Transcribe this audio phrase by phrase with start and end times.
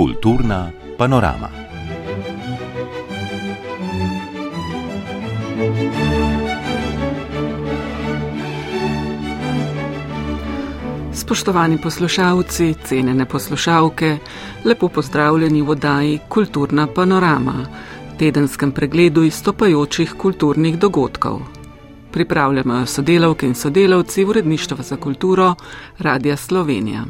[0.00, 1.48] Kulturna panorama.
[11.12, 14.18] Spoštovani poslušalci, cenjene poslušalke,
[14.64, 17.66] lepo pozdravljeni v oddaji Kulturna panorama,
[18.18, 21.40] tedenskem pregledu izstopajočih kulturnih dogodkov.
[22.12, 25.54] Pripravljamo sodelavke in sodelavci Uredništva za kulturo
[25.98, 27.04] Radia Slovenija.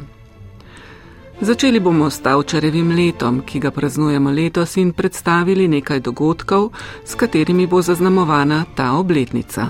[1.41, 6.69] Začeli bomo s Tavčarevim letom, ki ga praznujemo letos in predstavili nekaj dogodkov,
[7.05, 9.67] s katerimi bo zaznamovana ta obletnica.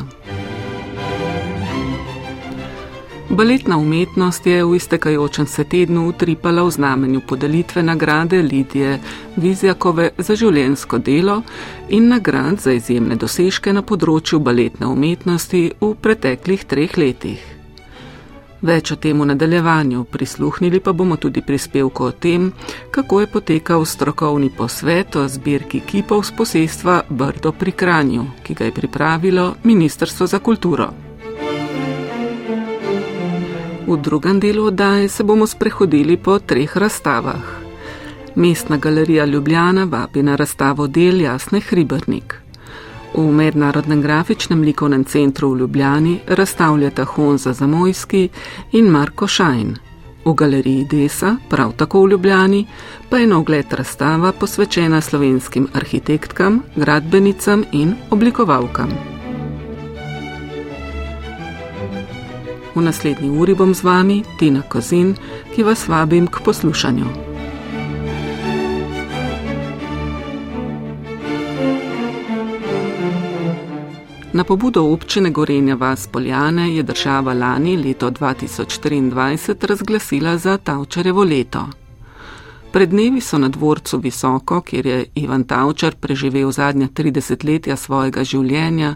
[3.30, 9.00] Baletna umetnost je v iztekajočem se tednu utripala v znamenju podelitve nagrade Lidije
[9.36, 11.42] Vizjakove za življensko delo
[11.90, 17.61] in nagrad za izjemne dosežke na področju baletne umetnosti v preteklih treh letih.
[18.62, 22.52] Več o tem v nadaljevanju, prisluhnili pa bomo tudi prispevko o tem,
[22.92, 28.70] kako je potekal strokovni posvet o zbirki kipov z posestva Brdo pri Kranju, ki ga
[28.70, 30.92] je pripravilo Ministrstvo za kulturo.
[33.88, 37.42] V drugem delu oddaje se bomo sprehodili po treh razstavah.
[38.36, 42.51] Mestna galerija Ljubljana vabi na razstavo del Jasne Hribrnik.
[43.14, 48.30] V Mednarodnem grafičnem likovnem centru v Ljubljani razstavljata Honza Zamojski
[48.72, 49.76] in Marko Šajn.
[50.26, 52.66] V galeriji Desa, prav tako v Ljubljani,
[53.10, 58.90] pa je na ogled razstava posvečena slovenskim arhitektkam, gradbenicam in oblikovalkam.
[62.76, 65.16] V naslednji uri bom z vami Tina Kozin,
[65.56, 67.31] ki vas vabim k poslušanju.
[74.34, 81.68] Na pobudo občine Gorenja vas Poljane je država lani leto 2023 razglasila za Tavčarevo leto.
[82.72, 88.24] Pred dnevi so na dvorcu Visoko, kjer je Ivan Tavčar preživel zadnja 30 letja svojega
[88.24, 88.96] življenja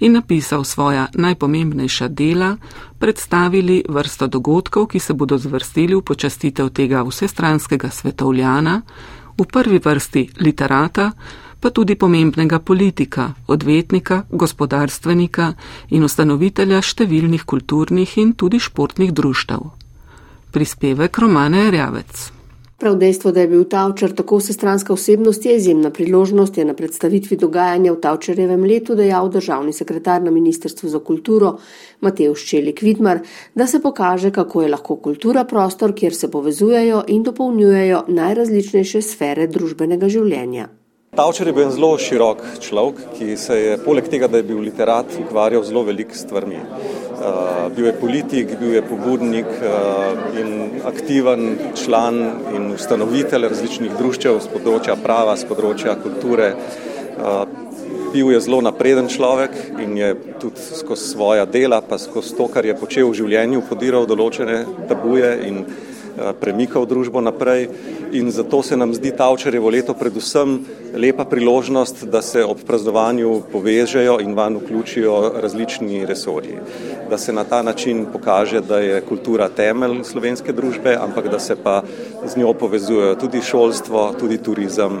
[0.00, 2.56] in napisal svoja najpomembnejša dela,
[2.98, 8.82] predstavili vrsto dogodkov, ki se bodo zvrstili v počastitev tega vsestranskega svetovljana,
[9.38, 11.12] v prvi vrsti literata,
[11.62, 15.52] pa tudi pomembnega politika, odvetnika, gospodarstvenika
[15.94, 19.70] in ustanovitelja številnih kulturnih in tudi športnih društev.
[20.52, 22.30] Prispevek Romane Rjavec.
[22.82, 27.38] Prav dejstvo, da je bil Tavčar tako vsestranska osebnost, je izjemna priložnost, je na predstavitvi
[27.38, 31.54] dogajanja v Tavčarjevem letu dejal državni sekretar na Ministrstvu za kulturo
[32.02, 33.22] Matej Ščelik Vidmar,
[33.54, 39.46] da se pokaže, kako je lahko kultura prostor, kjer se povezujejo in dopolnjujejo najrazličnejše sfere
[39.46, 40.66] družbenega življenja.
[41.12, 45.10] Tavčer je bil zelo širok človek, ki se je poleg tega, da je bil literat,
[45.20, 46.56] ukvarjal zelo veliko stvarmi.
[46.56, 52.22] Uh, bil je politik, bil je pobudnik uh, in aktiven član
[52.56, 56.54] in ustanovitelj različnih društev z področja prava, z področja kulture.
[57.20, 57.44] Uh,
[58.16, 59.52] bil je zelo napreden človek
[59.84, 64.08] in je tudi skozi svoja dela, pa skozi to, kar je počel v življenju, podiral
[64.08, 66.01] določene tabuje in Eh,
[66.40, 67.68] premikal družbo naprej
[68.12, 70.58] in zato se nam zdi Tavčarjevo leto predvsem
[70.94, 76.58] lepa priložnost, da se ob praznovanju povežejo in van vključijo različni resorji.
[77.10, 81.56] Da se na ta način pokaže, da je kultura temelj slovenske družbe, ampak da se
[81.56, 81.82] pa
[82.26, 85.00] z njo povezujejo tudi šolstvo, tudi turizem,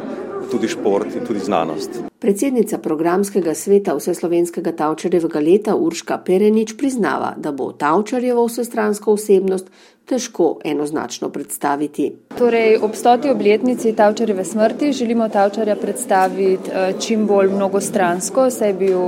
[0.50, 2.02] tudi šport in tudi znanost.
[2.22, 9.70] Predsednica programskega sveta Vseslovenskega Tavčarjevega leta Urška Perenič priznava, da bo Tavčarjevo vsestransko osebnost
[10.06, 12.12] težko enoznačno predstaviti.
[12.38, 18.74] Torej, ob stoti obletnici Tavčarjeve smrti želimo Tavčarja predstaviti eh, čim bolj mnogostransko, saj je
[18.74, 19.00] bil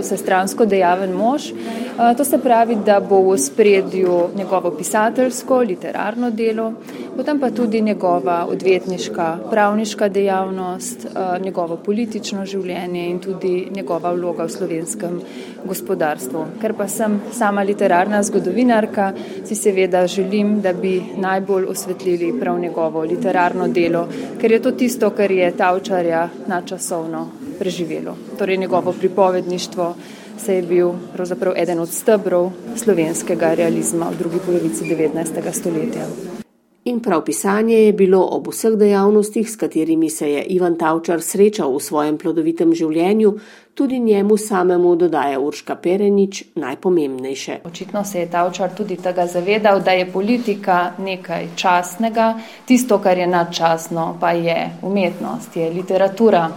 [0.00, 1.50] vsestransko dejaven mož.
[1.52, 6.72] Eh, to se pravi, da bo v spredju njegovo pisateljsko, literarno delo,
[7.16, 14.44] potem pa tudi njegova odvetniška, pravniška dejavnost, eh, njegovo politično življenje in tudi njegova vloga
[14.44, 15.20] v slovenskem
[15.64, 16.44] gospodarstvu.
[16.60, 19.12] Ker pa sem sama literarna zgodovinarka,
[19.44, 24.08] si seveda želim, da bi najbolj osvetlili prav njegovo literarno delo,
[24.40, 27.28] ker je to tisto, kar je Tavčarja načasovno
[27.58, 28.16] preživelo.
[28.38, 29.94] Torej njegovo pripovedništvo
[30.38, 35.52] se je bil pravzaprav eden od stebrov slovenskega realizma v drugi polovici 19.
[35.52, 36.43] stoletja.
[36.86, 41.72] In prav pisanje je bilo ob vseh dejavnostih, s katerimi se je Ivan Tavčar srečal
[41.72, 43.30] v svojem plodovitem življenju,
[43.74, 47.56] tudi njemu samemu dodaja Urška Perenič najpomembnejše.
[47.64, 52.34] Očitno se je Tavčar tudi tega zavedal, da je politika nekaj časnega,
[52.68, 56.50] tisto, kar je nadčasno, pa je umetnost, je literatura.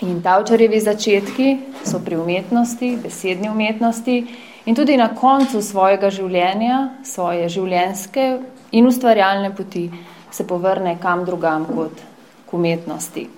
[0.00, 1.50] In Tavčarjevi začetki
[1.84, 4.16] so pri umetnosti, besedni umetnosti
[4.64, 8.28] in tudi na koncu svojega življenja, svoje življenjske
[8.72, 9.90] in ustvarjalne poti
[10.30, 12.00] se povrne kam drugam kot
[12.50, 13.28] k umetnosti.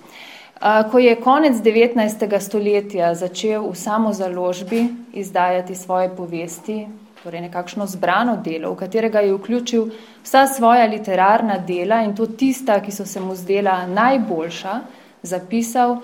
[0.91, 2.39] Ko je konec 19.
[2.39, 6.87] stoletja začel v samozaložbi izdajati svoje povesti,
[7.23, 9.89] torej nekakšno zbrano delo, v katerega je vključil
[10.23, 14.79] vsa svoja literarna dela in to tista, ki so se mu zdela najboljša,
[15.21, 15.97] zapisal,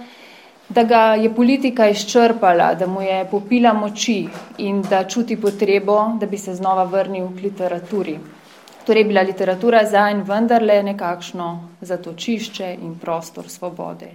[0.69, 4.27] da ga je politika izčrpala, da mu je popila moči
[4.57, 8.19] in da čuti potrebo, da bi se znova vrnil k literaturi.
[8.85, 11.47] Torej bila literatura za in vendarle nekakšno
[11.81, 14.09] zatočišče in prostor svobode.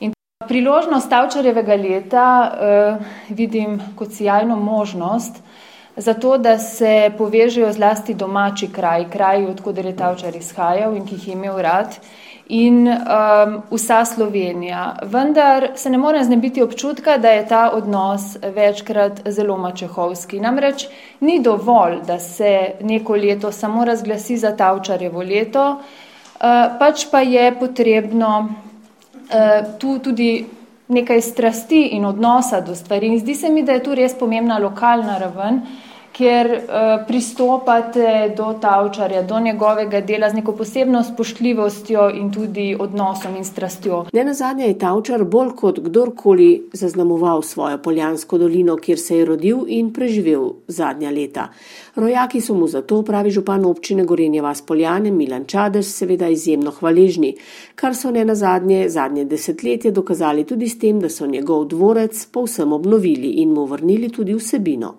[0.00, 0.12] In
[0.48, 2.96] priložnost Tavčarjevega leta eh,
[3.28, 5.42] vidim kot sjajno možnost,
[5.96, 11.28] zato da se povežejo zlasti domači kraj, kraj, odkuder je Tavčar izhajal in ki jih
[11.28, 11.98] je imel rad,
[12.48, 14.96] in um, vsa Slovenija.
[15.02, 20.40] Vendar se ne morem znebiti občutka, da je ta odnos večkrat zelo mačehovski.
[20.40, 20.86] Namreč
[21.20, 26.40] ni dovolj, da se neko leto samo razglasi za Tavčarjevo leto, uh,
[26.78, 30.46] pač pa je potrebno uh, tu tudi
[30.88, 33.06] nekaj strasti in odnosa do stvari.
[33.06, 35.83] In zdi se mi, da je tu res pomembna lokalna raven, uh,
[36.14, 43.36] kjer uh, pristopate do Tavčarja, do njegovega dela z neko posebno spoštljivostjo in tudi odnosom
[43.36, 44.04] in strastjo.
[44.12, 49.24] Ne na zadnje je Tavčar bolj kot kdorkoli zaznamoval svojo poljansko dolino, kjer se je
[49.24, 51.48] rodil in preživel zadnja leta.
[51.94, 57.34] Rojaki so mu zato, pravi župan občine Gorenje vas Poljane Milan Čadež, seveda izjemno hvaležni,
[57.74, 62.26] kar so ne na zadnje zadnje desetletje dokazali tudi s tem, da so njegov dvorec
[62.26, 64.94] povsem obnovili in mu vrnili tudi vsebino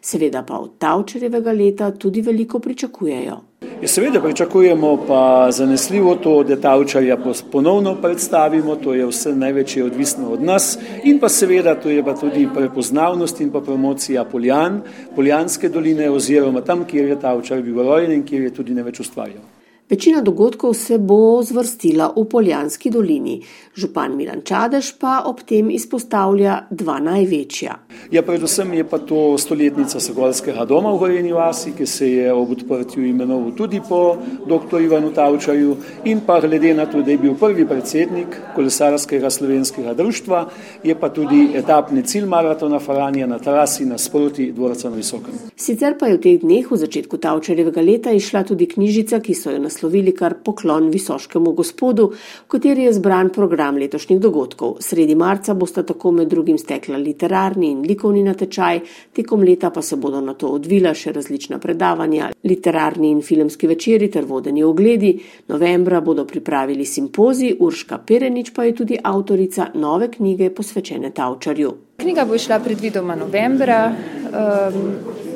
[0.00, 3.38] seveda pa od Tavčarjevega leta tudi veliko pričakujejo.
[3.82, 7.16] Ja, seveda pričakujemo pa zanesljivo to, da Tavčarja
[7.52, 12.14] ponovno predstavimo, to je vse največje odvisno od nas in pa seveda to je pa
[12.14, 14.80] tudi prepoznavnost in pa promocija Poljan,
[15.16, 19.57] Poljanske doline oziroma tam, kjer je Tavčar bil rojen in kjer je tudi največ ustvarjal.
[19.90, 23.40] Večina dogodkov se bo zvrstila v Poljanski dolini.
[23.74, 27.76] Župan Milan Čadež pa ob tem izpostavlja dva največja.
[28.12, 32.52] Ja, predvsem je pa to stoletnica Sogolskega doma v Goreni vasi, ki se je ob
[32.52, 34.82] odprtju imenoval tudi po dr.
[34.82, 40.42] Ivanu Tavčaju in pa glede na to, da je bil prvi predsednik kolesarskega slovenskega društva,
[40.84, 45.40] je pa tudi etapni cilj maratona Faranja na trasi nasproti dvorca na Visokem.
[45.56, 49.48] Sicer pa je v teh dneh v začetku Tavčarjevega leta išla tudi knjižica, ki so
[49.48, 54.78] jo naslovili naslovili kar poklon visoškemu gospodu, v kateri je zbran program letošnjih dogodkov.
[54.80, 58.80] Sredi marca bosta tako med drugim stekla literarni in likovni natečaj,
[59.14, 64.10] tekom leta pa se bodo na to odvila še različna predavanja, literarni in filmski večeri
[64.10, 65.14] ter vodeni ogledi.
[65.48, 71.87] Novembra bodo pripravili simpozij, Urška Perenič pa je tudi avtorica nove knjige posvečene Tavčarju.
[71.98, 73.90] Knjiga bo šla predvidoma novembra.
[73.90, 74.92] Um,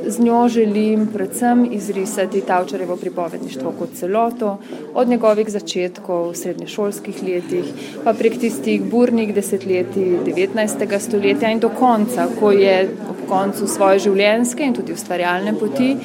[0.07, 4.59] z njo želim predvsem izrisati Tavčarevo pripovedništvo kot celoto,
[4.95, 7.65] od njegovih začetkov v srednješolskih letih,
[8.05, 10.99] pa prek tistih burnih desetletij 19.
[10.99, 15.97] stoletja in do konca, ko je ob koncu svoje življenjske in tudi ustvarjalne poti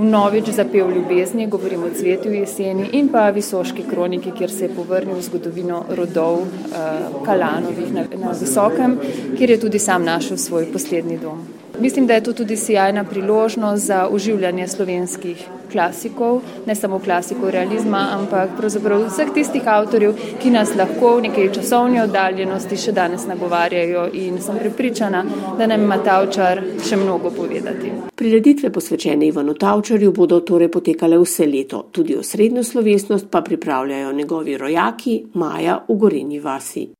[0.00, 4.74] vnovič zapel ljubezni, govorimo o cveti v jeseni in pa visoški kroniki, kjer se je
[4.74, 8.98] povrnil v zgodovino rodov uh, Kalanovih na, na Visokem,
[9.38, 11.59] kjer je tudi sam našel svoj poslednji dom.
[11.80, 18.08] Mislim, da je to tudi sjajna priložnost za uživljanje slovenskih klasikov, ne samo klasikov realizma,
[18.12, 24.08] ampak pravzaprav vseh tistih avtorjev, ki nas lahko v nekej časovni oddaljenosti še danes nagovarjajo
[24.12, 25.24] in sem prepričana,
[25.58, 27.92] da nam ima Tavčar še mnogo povedati.
[28.14, 34.56] Prireditve posvečene Ivanu Tavčarju bodo torej potekale vse leto, tudi osrednjo slovesnost pa pripravljajo njegovi
[34.56, 36.90] rojaki Maja v Gorenji vasi.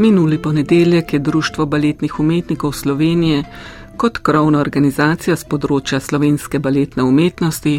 [0.00, 3.44] Minuli ponedeljek je Društvo baletnih umetnikov Slovenije
[3.96, 7.72] kot krovna organizacija z področja slovenske baletne umetnosti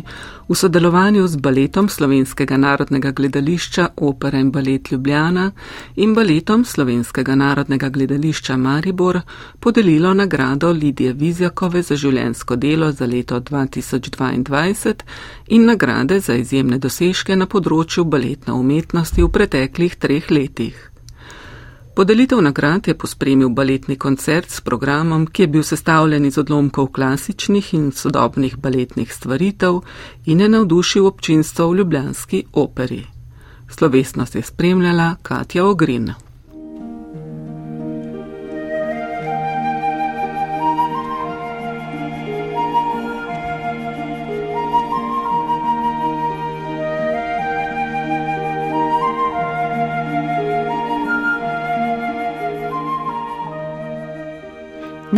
[0.49, 5.47] v sodelovanju z baletom Slovenskega narodnega gledališča Opera in balet Ljubljana
[5.95, 9.21] in baletom Slovenskega narodnega gledališča Maribor
[9.59, 14.93] podelilo nagrado Lidije Vizjakove za življensko delo za leto 2022
[15.47, 20.90] in nagrade za izjemne dosežke na področju baletne umetnosti v preteklih treh letih.
[21.95, 27.73] Podelitev nagrad je pospremil baletni koncert s programom, ki je bil sestavljen iz odlomkov klasičnih
[27.73, 29.81] in sodobnih baletnih stvaritev
[30.25, 33.03] in je navdušil občinstvo v Ljubljanski operi.
[33.69, 36.13] Slovesnost je spremljala Katja Ogrin.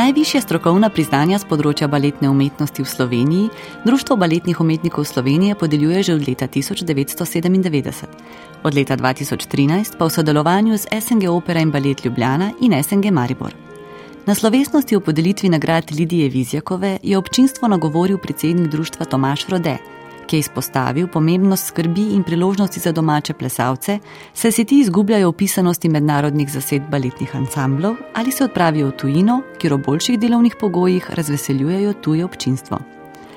[0.04, 3.46] Najvišje strokovna priznanja z področja baletne umetnosti v Sloveniji.
[3.88, 8.12] Društvo baletnih umetnikov Slovenije podeljuje že od leta 1997,
[8.68, 13.56] od leta 2013 pa v sodelovanju z SNG Opera in Balet Ljubljana in SNG Maribor.
[14.28, 19.78] Na slovesnosti o podelitvi nagrad Lidije Vizjakove je občinstvo nagovoril predsednik društva Tomaš Rode
[20.28, 24.00] ki je izpostavil pomembnost skrbi in priložnosti za domače plesalce,
[24.34, 29.42] saj se ti izgubljajo v pisanosti mednarodnih zased baletnih ansamblov ali se odpravijo v tujino,
[29.58, 32.80] kjer v boljših delovnih pogojih razveseljujejo tuje občinstvo.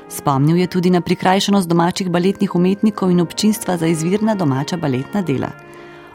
[0.08, 5.65] Spomnil je tudi na prikrajšanost domačih baletnih umetnikov in občinstva za izvirna domača baletna dela.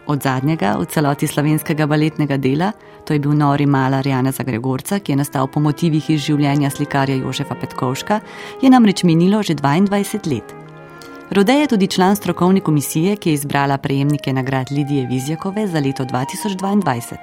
[0.08, 2.72] Od zadnjega v celoti slovenskega baletnega dela,
[3.05, 7.20] to je bil nori mala Rjana Zagregorca, ki je nastal po motivih iz življenja slikarja
[7.22, 8.20] Jožefa Petkovška,
[8.62, 10.55] je namreč minilo že 22 let.
[11.31, 16.03] Rode je tudi član strokovne komisije, ki je izbrala prejemnike nagrad Lidije Vizjakove za leto
[16.03, 17.15] 2022.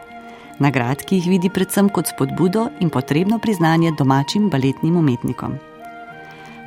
[0.58, 5.58] Nagrad, ki jih vidi predvsem kot spodbudo in potrebno priznanje domačim baletnim umetnikom.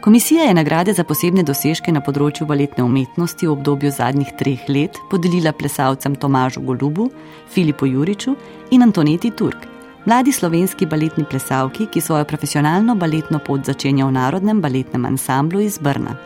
[0.01, 4.98] Komisija je nagrade za posebne dosežke na področju baletne umetnosti v obdobju zadnjih treh let
[5.12, 7.12] podelila plesalcem Tomažu Golubu,
[7.53, 8.34] Filipu Juriču
[8.74, 9.67] in Antoneti Turk,
[10.10, 15.77] mladi slovenski baletni plesalki, ki svojo profesionalno baletno pot začenja v Narodnem baletnem ansamblu iz
[15.77, 16.17] Brna.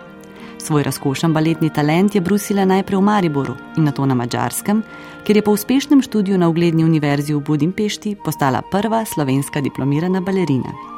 [0.56, 4.86] Svoj razkošen baletni talent je brusila najprej v Mariboru in nato na Mačarskem,
[5.28, 10.95] kjer je po uspešnem študiju na ugledni univerzi v Budimpešti postala prva slovenska diplomirana balerina.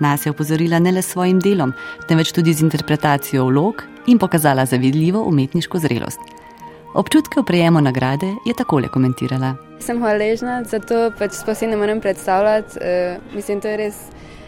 [0.00, 1.72] Nas je opozorila ne le s svojim delom,
[2.08, 6.20] temveč tudi z interpretacijo vlog in pokazala zavidljivo umetniško zrelost.
[6.94, 9.56] Občutke v prejemu nagrade je takole komentirala.
[9.80, 12.78] Sem hvaležna za to, pač sploh ne morem predstavljati.
[12.78, 13.98] Uh, mislim, to je res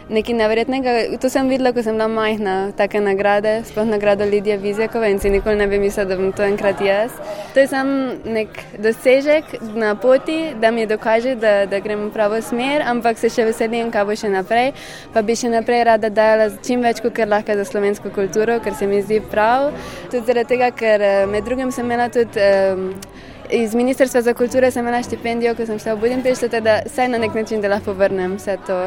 [0.09, 0.91] nekaj nevrjetnega.
[1.21, 5.29] To sem videla, ko sem bila majhna, take nagrade, sploh nagrado Lidija Vizjakova in si
[5.29, 7.11] nikoli ne bi mislila, da bom to enkrat jaz.
[7.53, 12.41] To je samo nek dosežek na poti, da mi dokaže, da, da grem v pravo
[12.41, 14.73] smer, ampak se še veselim, kaj bo še naprej.
[15.13, 18.87] Pa bi še naprej rada dala čim več, kot lahko za slovensko kulturo, ker se
[18.87, 19.71] mi zdi prav.
[20.11, 22.39] Tudi zaradi tega, ker eh, med drugim sem imela tudi.
[22.39, 22.91] Um,
[23.47, 27.23] Iz Ministrstva za kulturo sem imela štipendijo, ko sem šla v Budimpešti, da vsaj na
[27.23, 28.83] nek način lahko vrnem vse to.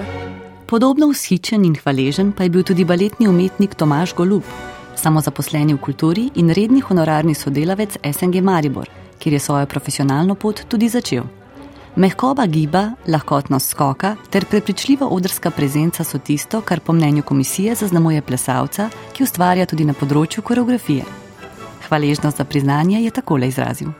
[0.70, 4.44] Podobno vzhičen in hvaležen pa je bil tudi baletni umetnik Tomaš Golub,
[4.96, 8.86] samozaposleni v kulturi in redni honorarni sodelavec SNG Maribor,
[9.18, 11.24] kjer je svojo profesionalno pot tudi začel.
[11.96, 18.22] Mehkoba giba, lahkotnost skoka ter prepričljiva odrska prezenca so tisto, kar po mnenju komisije zaznamuje
[18.22, 21.02] plesalca, ki ustvarja tudi na področju koreografije.
[21.88, 23.90] Hvaležnost za priznanje je takole izrazil.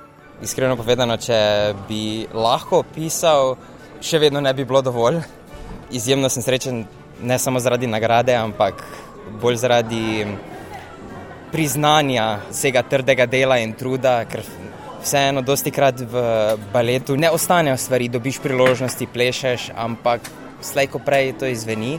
[0.42, 3.56] Iskreno povedano, če bi lahko pisal,
[4.00, 5.18] še vedno ne bi bilo dovolj
[5.90, 6.84] izjemno sem srečen,
[7.22, 8.84] ne samo zaradi nagrade, ampak
[9.42, 10.26] bolj zaradi
[11.52, 14.42] priznanja vsega trdega dela in truda, ker
[15.02, 16.22] vseeno, dosti krat v
[16.72, 20.30] baletu ne ostanejo stvari, dobiš priložnosti, plešeš, ampak
[20.62, 21.98] slejko prej to izveni.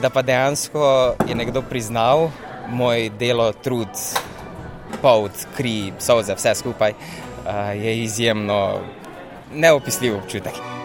[0.00, 2.28] Da pa dejansko je nekdo priznal
[2.68, 3.88] moj delo, trud,
[5.02, 6.96] pot, kri, soze, vse skupaj,
[7.74, 8.80] je izjemno
[9.54, 10.75] neopisljiv občutek.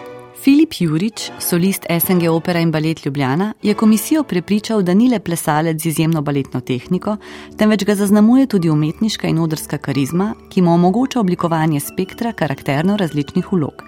[0.42, 5.82] Filip Jurič, solist SNG Opera in Balet Ljubljana, je komisijo prepričal, da ni le plesalec
[5.82, 7.16] z izjemno baletno tehniko,
[7.58, 13.52] temveč ga zaznamuje tudi umetniška in odrska karizma, ki mu omogoča oblikovanje spektra karakterno različnih
[13.52, 13.86] vlog.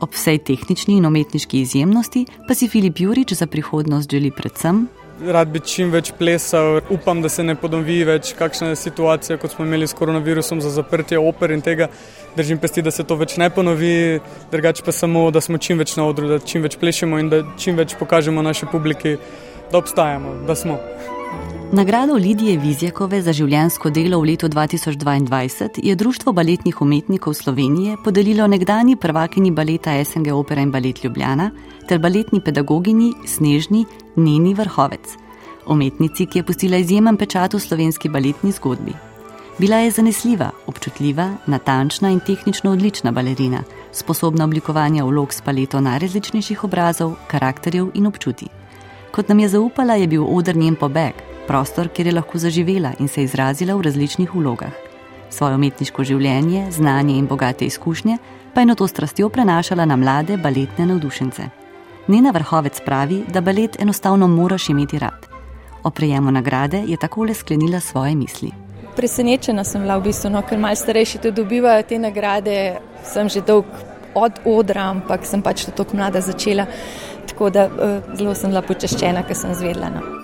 [0.00, 4.88] Ob vsej tehnični in umetniški izjemnosti pa si Filip Jurič za prihodnost želi predvsem
[5.26, 6.80] rad bi čim več plesal.
[6.90, 11.18] Upam, da se ne ponovi več kakšna situacija, kot smo imeli s koronavirusom za zaprtje
[11.18, 11.88] oper in tega.
[12.36, 14.20] Držim pesti, da se to več ne ponovi,
[14.52, 17.42] drugače pa samo, da smo čim več na odru, da čim več plešemo in da
[17.58, 19.16] čim več pokažemo naši publiki,
[19.72, 20.78] da obstajamo, da smo.
[21.72, 28.46] Nagrado Lidije Vizjakove za življensko delo v letu 2022 je Društvo baletnih umetnikov Slovenije podelilo
[28.48, 31.50] nekdani prvakini baleta SNG Opera in Balet Ljubljana
[31.88, 35.14] ter baletni pedagogini Snežni Neni Vrhovec,
[35.66, 38.92] umetnici, ki je pustila izjemen pečat v slovenski baletni zgodbi.
[39.58, 46.64] Bila je zanesljiva, občutljiva, natančna in tehnično odlična balerina, sposobna oblikovanja vlog s paleto najrazličnejših
[46.64, 48.48] obrazov, karakterjev in občutij.
[49.10, 51.14] Kot nam je zaupala, je bil odr njen pobeg,
[51.46, 54.72] prostor, kjer je lahko zaživela in se izrazila v različnih vlogah.
[55.30, 58.18] Svoje umetniško življenje, znanje in bogate izkušnje
[58.54, 61.48] pa je na to strastjo prenašala na mlade baletne navdušence.
[62.08, 65.28] Nena vrhovec pravi, da balet enostavno moraš imeti rad.
[65.84, 68.52] O prejemu nagrade je takole sklenila svoje misli
[68.98, 72.56] presenečena sem bila, v bistvu, no, ker malo starejši tudi dobivajo te nagrade.
[73.06, 73.70] Sem že dolg
[74.18, 76.66] od odra, ampak sem pač tako mlada začela.
[77.30, 79.92] Tako da uh, zelo sem bila počaščena, ker sem zvedla.
[79.94, 80.17] No.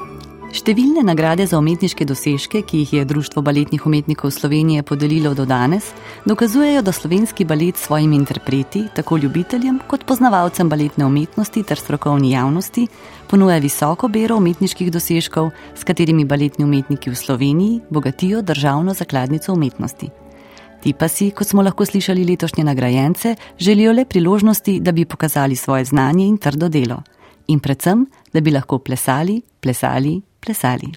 [0.55, 5.89] Številne nagrade za umetniške dosežke, ki jih je Društvo baletnih umetnikov Slovenije podelilo do danes,
[6.31, 12.31] dokazujejo, da slovenski balet s svojimi interpreti, tako ljubiteljem kot poznavalcem baletne umetnosti ter strokovni
[12.31, 12.85] javnosti,
[13.27, 20.11] ponuja visoko bero umetniških dosežkov, s katerimi baletni umetniki v Sloveniji bogatijo državno zakladnico umetnosti.
[20.85, 25.57] Ti pa si, kot smo lahko slišali letošnje nagrajence, želijo le priložnosti, da bi pokazali
[25.57, 27.03] svoje znanje in trdo delo.
[27.47, 30.93] In predvsem, da bi lahko plesali, plesali, plesali.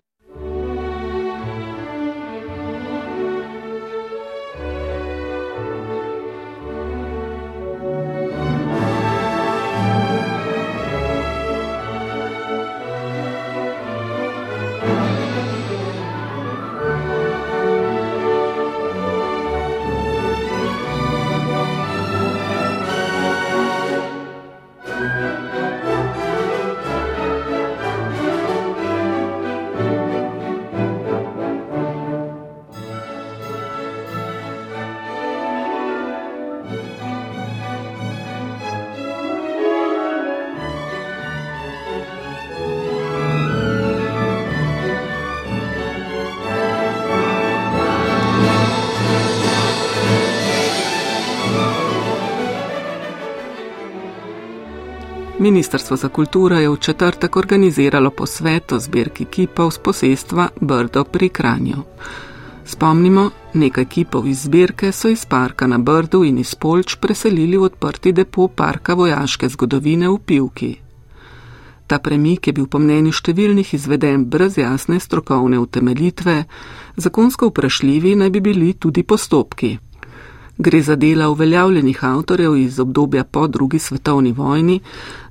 [55.39, 61.29] Ministrstvo za kulturo je v četrtek organiziralo posvet o zbirki kipov z posestva Brdo pri
[61.29, 61.77] Kranju.
[62.65, 67.63] Spomnimo, nekaj kipov iz zbirke so iz parka na Brdu in iz Polč preselili v
[67.63, 70.75] odprti depo parka vojaške zgodovine v Pivki.
[71.87, 76.43] Ta premik je bil po mnenju številnih izveden brez jasne strokovne utemeljitve,
[76.97, 79.77] zakonsko vprašljivi naj bi bili tudi postopki.
[80.57, 84.79] Gre za dela uveljavljenih avtorjev iz obdobja po drugi svetovni vojni,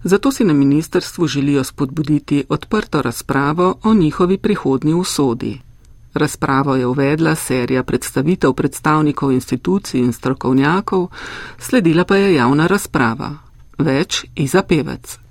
[0.04, 5.60] zato si na ministrstvu želijo spodbuditi odprto razpravo o njihovi prihodnji usodi.
[6.14, 11.08] Razpravo je uvedla serija predstavitev predstavnikov institucij in strokovnjakov,
[11.58, 13.30] sledila pa je javna razprava.
[13.78, 15.25] Več Iza Pevec.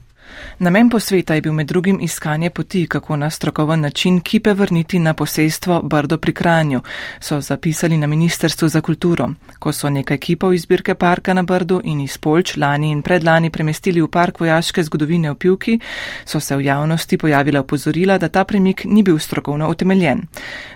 [0.60, 5.14] Namen posveta je bil med drugim iskanje poti, kako na strokoven način kipe vrniti na
[5.14, 6.82] posestvo Brdo pri Kranju,
[7.20, 9.30] so zapisali na Ministrstvu za kulturo.
[9.60, 13.50] Ko so nekaj kipov iz zbirke parka na Brdu in iz Polč lani in predlani
[13.50, 15.80] premestili v park vojaške zgodovine v Pivki,
[16.26, 20.22] so se v javnosti pojavila opozorila, da ta premik ni bil strokovno utemeljen.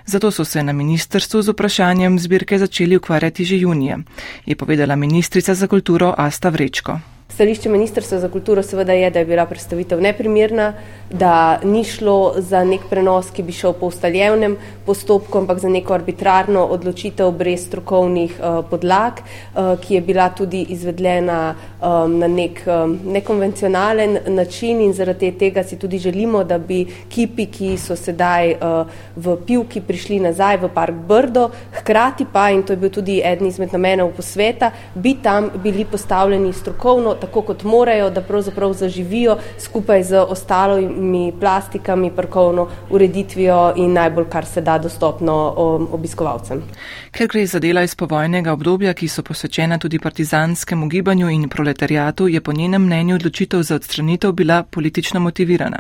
[0.06, 3.98] Zato so se na ministrstvu z vprašanjem zbirke začeli ukvarjati že junije,
[4.46, 7.19] je povedala ministrica za kulturo Asta Vrečko.
[7.40, 10.74] Stališče Ministrstva za kulturo seveda je, da je bila predstavitev neprimerna,
[11.10, 15.94] da ni šlo za nek prenos, ki bi šel po ustaljevnem postopku, ampak za neko
[15.94, 22.60] arbitrarno odločitev brez strokovnih uh, podlag, uh, ki je bila tudi izvedljena um, na nek
[22.68, 28.52] um, nekonvencionalen način in zaradi tega si tudi želimo, da bi kipi, ki so sedaj
[28.52, 31.48] uh, v pivki prišli nazaj v park Brdo,
[31.80, 36.54] hkrati pa, in to je bil tudi eden izmed namenov posveta, bi tam bili postavljeni
[36.54, 44.30] strokovno, tako kot morajo, da pravzaprav zaživijo skupaj z ostalimi plastikami, parkovno ureditvijo in najbolj,
[44.30, 46.64] kar se da dostopno um, obiskovalcem.
[47.12, 52.28] Ker gre za dela iz povojnega obdobja, ki so posvečena tudi partizanskemu gibanju in proletarijatu,
[52.28, 55.80] je po njenem mnenju odločitev za odstranitev bila politično motivirana.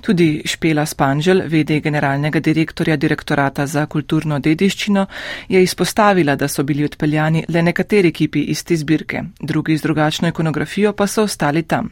[0.00, 5.06] Tudi Špela Spanžel, vede generalnega direktorja direktorata za kulturno dediščino,
[5.48, 10.28] je izpostavila, da so bili odpeljani le nekateri kipi iz te zbirke, drugi z drugačno
[10.28, 11.88] ikonografijo pa so ostali tam.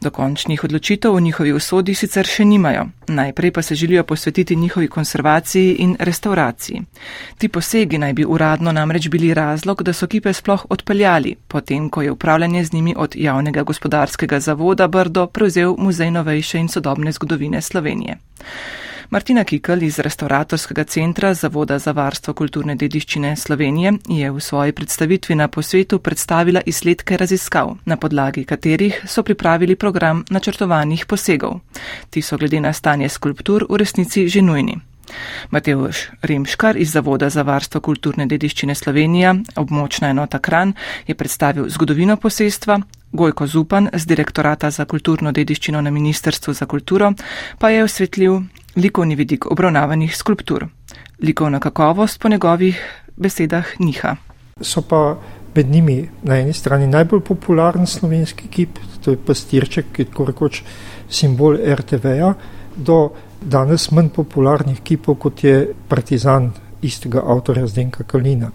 [0.00, 5.76] Dokončnih odločitev o njihovi usodi sicer še nimajo, najprej pa se želijo posvetiti njihovi konservaciji
[5.78, 6.82] in restauraciji.
[7.38, 12.02] Ti posegi naj bi uradno namreč bili razlog, da so kipe sploh odpeljali, potem ko
[12.02, 17.62] je upravljanje z njimi od javnega gospodarskega zavoda Brdo prevzel Muzej novejše in sodobne zgodovine
[17.62, 18.18] Slovenije.
[19.10, 25.34] Martina Kikl iz restauratorskega centra Zavoda za varstvo kulturne dediščine Slovenije je v svoji predstavitvi
[25.34, 31.60] na posvetu predstavila izsledke raziskav, na podlagi katerih so pripravili program načrtovanih posegov.
[32.10, 34.76] Ti so glede na stanje skulptur v resnici že nujni.
[35.50, 40.74] Mateuš Rimškar iz Zavoda za varstvo kulturne dediščine Slovenija, območna enota Kran,
[41.06, 42.80] je predstavil zgodovino posestva,
[43.12, 47.12] Gojko Zupan z direktorata za kulturno dediščino na Ministrstvu za kulturo
[47.58, 48.40] pa je osvetljiv
[48.78, 50.66] likovni vidik obravnavanih skulptur.
[51.22, 52.78] Likovna kakovost po njegovih
[53.16, 54.16] besedah niha.
[54.60, 55.16] So pa
[55.54, 60.62] med njimi na eni strani najbolj popularen slovenski kip, to je pastirček, ki je rekoč
[61.10, 62.34] simbol RTV-ja,
[62.76, 62.98] do
[63.40, 68.50] danes manj popularnih kipov, kot je Partizan istega avtorja Zdenka Kalina.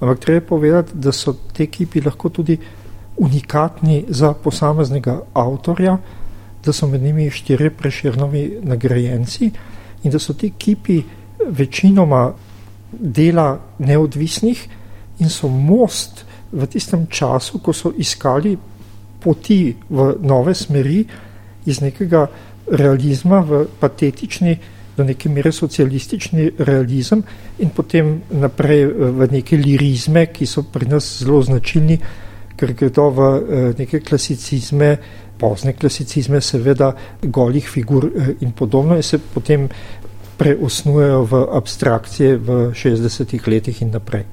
[0.00, 2.58] Ampak treba je povedati, da so te kipi lahko tudi
[3.16, 5.96] unikatni za posameznega avtorja,
[6.64, 9.50] da so med njimi štiri preširnovi nagrajenci
[10.02, 11.02] in da so ti kipi
[11.48, 12.32] večinoma
[12.92, 14.68] dela neodvisnih
[15.18, 18.56] in so most v tistem času, ko so iskali
[19.20, 21.04] poti v nove smeri
[21.66, 22.26] iz nekega
[22.70, 24.56] realizma v patetični,
[24.96, 27.22] do neke mere socialistični realizem
[27.58, 31.96] in potem naprej v neke lirizme, ki so pri nas zelo značilni,
[32.56, 34.96] ker gredo v eh, neke klasicizme,
[35.38, 39.68] pozne klasicizme, seveda golih figur eh, in podobno in se potem
[40.36, 44.24] preosnujejo v abstrakcije v 60-ih letih in naprej.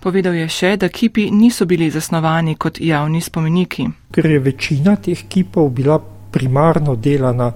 [0.00, 3.86] Povedal je še, da kipi niso bili zasnovani kot javni spomeniki.
[4.12, 5.98] Ker je večina teh kipov bila
[6.30, 7.52] primarno delana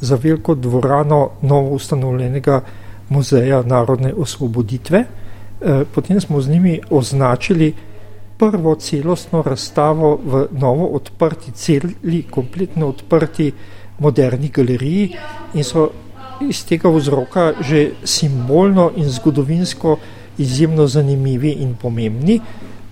[0.00, 2.60] za veliko dvorano novo ustanovljenega
[3.08, 7.74] muzeja narodne osvoboditve, eh, potem smo z njimi označili
[8.40, 13.52] prvo celostno razstavo v novo odprti celi, kompletno odprti
[14.00, 15.10] moderni galeriji
[15.54, 15.90] in so
[16.40, 19.98] iz tega vzroka že simbolno in zgodovinsko
[20.38, 22.40] izjemno zanimivi in pomembni,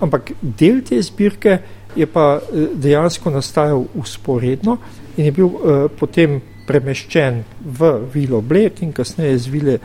[0.00, 1.58] ampak del te zbirke
[1.96, 4.76] je pa eh, dejansko nastajal usporedno
[5.16, 6.36] in je bil uh, potem
[6.68, 9.78] premeščen v Vilo Bled in kasneje z Vile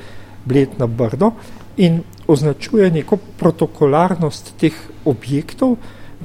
[0.45, 1.31] Bled na Brdo
[1.77, 4.73] in označuje neko protokolarnost teh
[5.05, 5.75] objektov.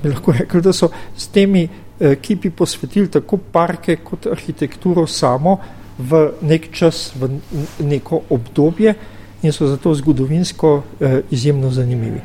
[0.03, 5.59] Bi lahko rekli, da so s temi eh, kipi posvetili tako parke kot arhitekturo samo
[5.99, 7.41] v nek čas, v
[7.83, 8.95] neko obdobje
[9.43, 12.21] in so zato zgodovinsko eh, izjemno zanimivi.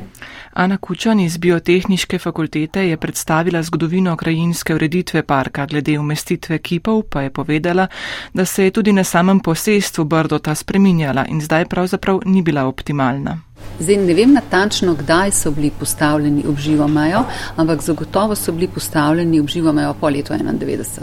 [0.54, 7.22] Ana Kučan iz Biotehniške fakultete je predstavila zgodovino krajinske ureditve parka, glede umestitve kipov pa
[7.22, 7.86] je povedala,
[8.34, 12.64] da se je tudi na samem posestvu Brdo ta spreminjala in zdaj pravzaprav ni bila
[12.64, 13.38] optimalna.
[13.80, 17.24] Zdaj ne vem natančno, kdaj so bili postavljeni ob živo mejo,
[17.56, 21.02] ampak zagotovo so bili postavljeni ob živo mejo po letu 91.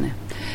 [0.00, 0.10] Ne.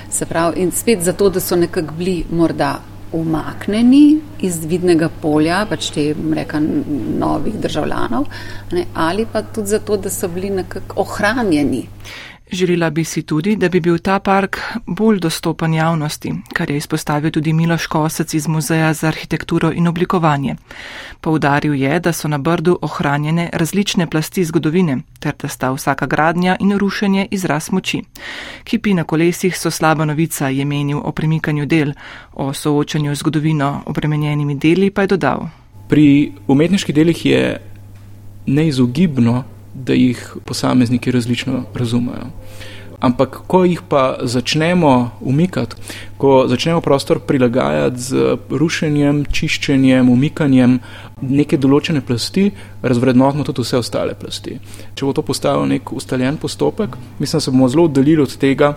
[0.09, 2.79] Se pravi, in spet zato, da so nekako bili morda
[3.11, 6.59] umaknjeni iz vidnega polja, pač te reka
[7.19, 8.27] novih državljanov,
[8.71, 11.85] ne, ali pa tudi zato, da so bili nekako ohranjeni.
[12.51, 17.31] Želela bi si tudi, da bi bil ta park bolj dostopen javnosti, kar je izpostavil
[17.31, 20.55] tudi Miloš Kosec iz Muzeja za arhitekturo in oblikovanje.
[21.21, 26.55] Poudaril je, da so na Brdu ohranjene različne plasti zgodovine, ter da sta vsaka gradnja
[26.59, 28.01] in rušenje izraz moči.
[28.63, 31.91] Kipi na kolesih so slaba novica, je menil o premikanju del,
[32.33, 35.49] o soočanju z zgodovino obremenjenimi deli pa je dodal.
[35.87, 37.61] Pri umetniških delih je
[38.45, 39.43] neizogibno,
[39.77, 42.31] da jih posamezniki različno razumejo.
[42.97, 45.75] Ampak, ko jih pa začnemo umikati,
[46.17, 50.79] ko začnemo prostor prilagajati z rušenjem, čiščenjem, umikanjem
[51.21, 52.47] neke določene plasti,
[52.81, 54.57] razvrednotimo tudi vse ostale plasti.
[54.97, 58.73] Če bo to postal nek ustaljen postopek, mislim, da se bomo zelo oddaljili od tega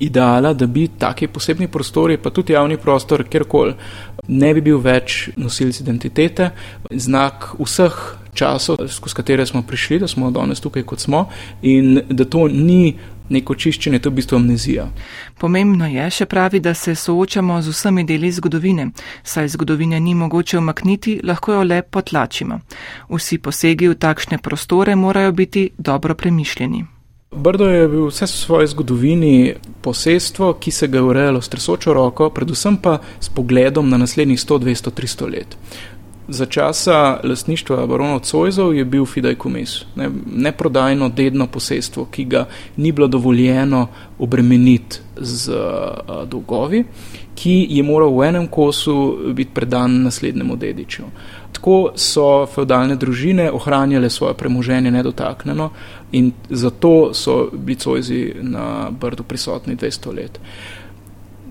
[0.00, 3.74] ideala, da bi taki posebni prostori, pa tudi javni prostor, kjerkoli,
[4.28, 6.50] ne bi bil več nosilc identitete,
[6.90, 8.00] znak vseh
[8.36, 11.26] časov, skozi katere smo prišli, da smo danes tukaj, kot smo,
[11.62, 12.96] in da to ni
[13.28, 14.86] neko čiščenje, to je v bistvu amnezija.
[15.40, 18.90] Pomembno je še pravi, da se soočamo z vsemi deli zgodovine,
[19.26, 22.60] saj zgodovine ni mogoče omakniti, lahko jo le potlačimo.
[23.10, 26.84] Vsi posegi v takšne prostore morajo biti dobro premišljeni.
[27.36, 31.92] Brdo je bil vse v svoji zgodovini posestvo, ki se ga je urejalo s tresočo
[31.92, 35.56] roko, predvsem pa s pogledom na naslednjih 100, 200, 300 let.
[36.28, 42.46] Za časa lasništva baronov Cojzov je bil Fidej Kumis, ne, neprodajno dedno posestvo, ki ga
[42.76, 43.86] ni bilo dovoljeno
[44.18, 46.84] obremeniti z uh, dolgovi,
[47.34, 51.02] ki je moral v enem kosu biti predan naslednjemu dediču.
[51.52, 55.70] Tako so feudalne družine ohranjale svoje premoženje nedotaknjeno
[56.12, 60.40] in zato so bili Cojzi na Brdu prisotni 200 let.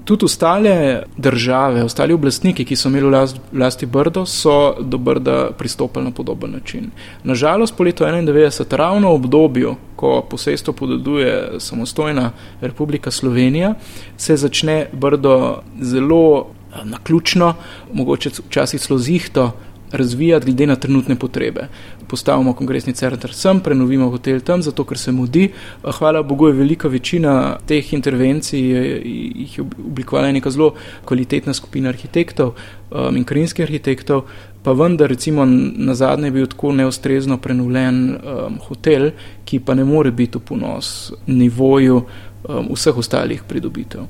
[0.05, 6.11] Tudi ostale države, ostali oblastniki, ki so imeli vlasti Brdo, so do Brda pristopili na
[6.11, 6.91] podoben način.
[7.23, 13.73] Nažalost, po letu 1991, ravno v obdobju, ko posestvo podeduje samostojna Republika Slovenija,
[14.17, 17.53] se začne Brdo zelo eh, naključno,
[17.93, 19.51] mogoče včasih zelo zihto
[19.91, 21.67] razvijati glede na trenutne potrebe.
[22.15, 25.49] Postavimo kongresni center sem, prenovimo hotel tam, zato ker se mudi.
[25.83, 30.69] Hvala Bogu je velika večina teh intervencij, jih je oblikovala neka zelo
[31.05, 34.29] kvalitetna skupina arhitektov um, in krinskih arhitektov,
[34.63, 39.11] pa vendar recimo na zadnje je bil tako neustrezno prenovljen um, hotel,
[39.45, 44.07] ki pa ne more biti v ponos nivoju um, vseh ostalih pridobitev.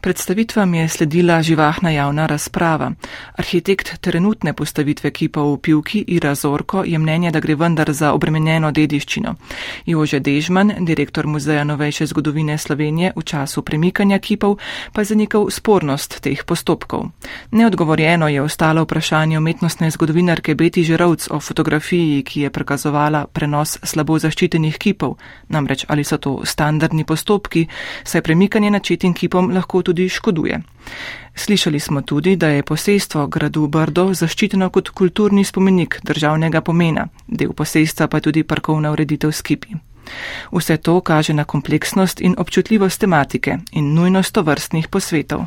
[0.00, 2.92] Predstavitvam je sledila živahna javna razprava.
[3.36, 8.70] Arhitekt trenutne postavitve kipa v Pivki Ira Zorko je mnenje, da gre vendar za obremenjeno
[8.70, 9.34] dediščino.
[9.86, 14.58] Jože Dežman, direktor Muzeja novejše zgodovine Slovenije v času premikanja kipov,
[14.92, 17.10] pa je zanikal spornost teh postopkov.
[17.50, 24.18] Neodgovorjeno je ostalo vprašanje umetnostne zgodovinarke Beti Žerovc o fotografiji, ki je prikazovala prenos slabo
[24.18, 27.66] zaščitenih kipov, namreč ali so to standardni postopki,
[28.04, 30.60] saj premikanje načetim kipom lahko tudi škoduje.
[31.34, 37.52] Slišali smo tudi, da je posestvo gradu Brdo zaščiteno kot kulturni spomenik državnega pomena, del
[37.52, 39.78] posestva pa tudi parkovna ureditev skipi.
[40.52, 45.46] Vse to kaže na kompleksnost in občutljivost tematike in nujnost tovrstnih posvetov.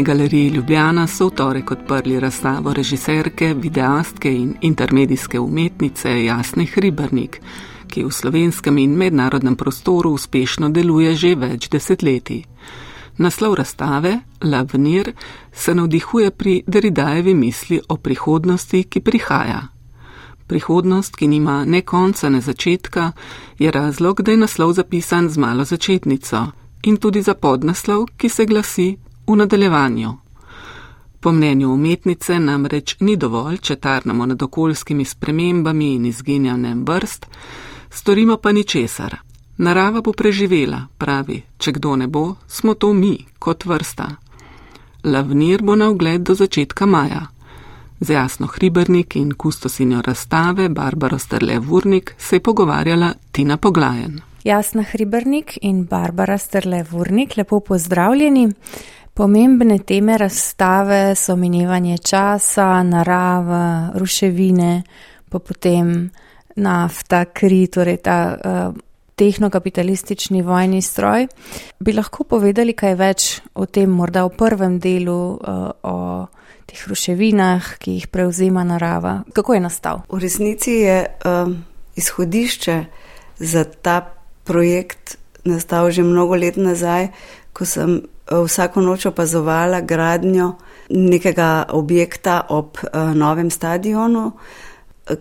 [0.00, 7.40] Mestni galeriji Ljubljana so v torek odprli razstavo režiserke, videastke in intermedijske umetnice Jasne Hribernik,
[7.86, 12.44] ki v slovenskem in mednarodnem prostoru uspešno deluje že več desetletij.
[13.18, 15.12] Naslov razstave, Lavnir,
[15.52, 19.60] se navdihuje pri Deridajevi misli o prihodnosti, ki prihaja.
[20.46, 23.12] Prihodnost, ki nima ne konca, ne začetka,
[23.58, 26.46] je razlog, da je naslov zapisan z malo začetnico
[26.84, 28.96] in tudi za podnaslov, ki se glasi
[29.32, 30.12] v nadaljevanju.
[31.20, 37.26] Po mnenju umetnice namreč ni dovolj, če tarnamo nad okoljskimi spremembami in izginjanjem vrst,
[37.90, 39.16] storimo pa ničesar.
[39.56, 44.08] Narava bo preživela, pravi, če kdo ne bo, smo to mi, kot vrsta.
[45.04, 47.26] Lavnir bo na ogled do začetka maja.
[48.00, 54.20] Z jasno hribernik in kustosinjo razstave Barbara Strle-Vurnik se je pogovarjala Tina Poglajen.
[54.44, 58.48] Jasna hribernik in Barbara Strle-Vurnik, lepo pozdravljeni.
[59.14, 64.82] Pomembne teme razstave so minevanje časa, narava, ruševine,
[65.28, 66.10] pa potem
[66.56, 68.74] nafta, kri, torej ta uh,
[69.20, 71.26] tehnokapitalistični vojni stroj.
[71.80, 75.96] Bi lahko povedali kaj več o tem, morda v prvem delu, uh, o
[76.70, 79.20] teh ruševinah, ki jih prevzema narava?
[79.34, 80.04] Kako je nastal?
[80.08, 81.58] V resnici je um,
[81.98, 82.78] izhodišče
[83.40, 84.00] za ta
[84.44, 87.10] projekt nastal že mnogo let nazaj,
[87.52, 90.52] ko sem vsako noč opazovala gradnjo
[90.90, 94.32] nekega objekta ob uh, novem stadionu,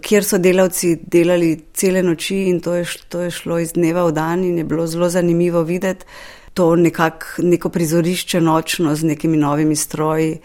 [0.02, 4.14] kjer so delavci delali cele noči in to je, to je šlo iz dneva v
[4.14, 6.06] dan in je bilo zelo zanimivo videti
[6.54, 10.40] to nekak, neko prizorišče nočno z nekimi novimi stroji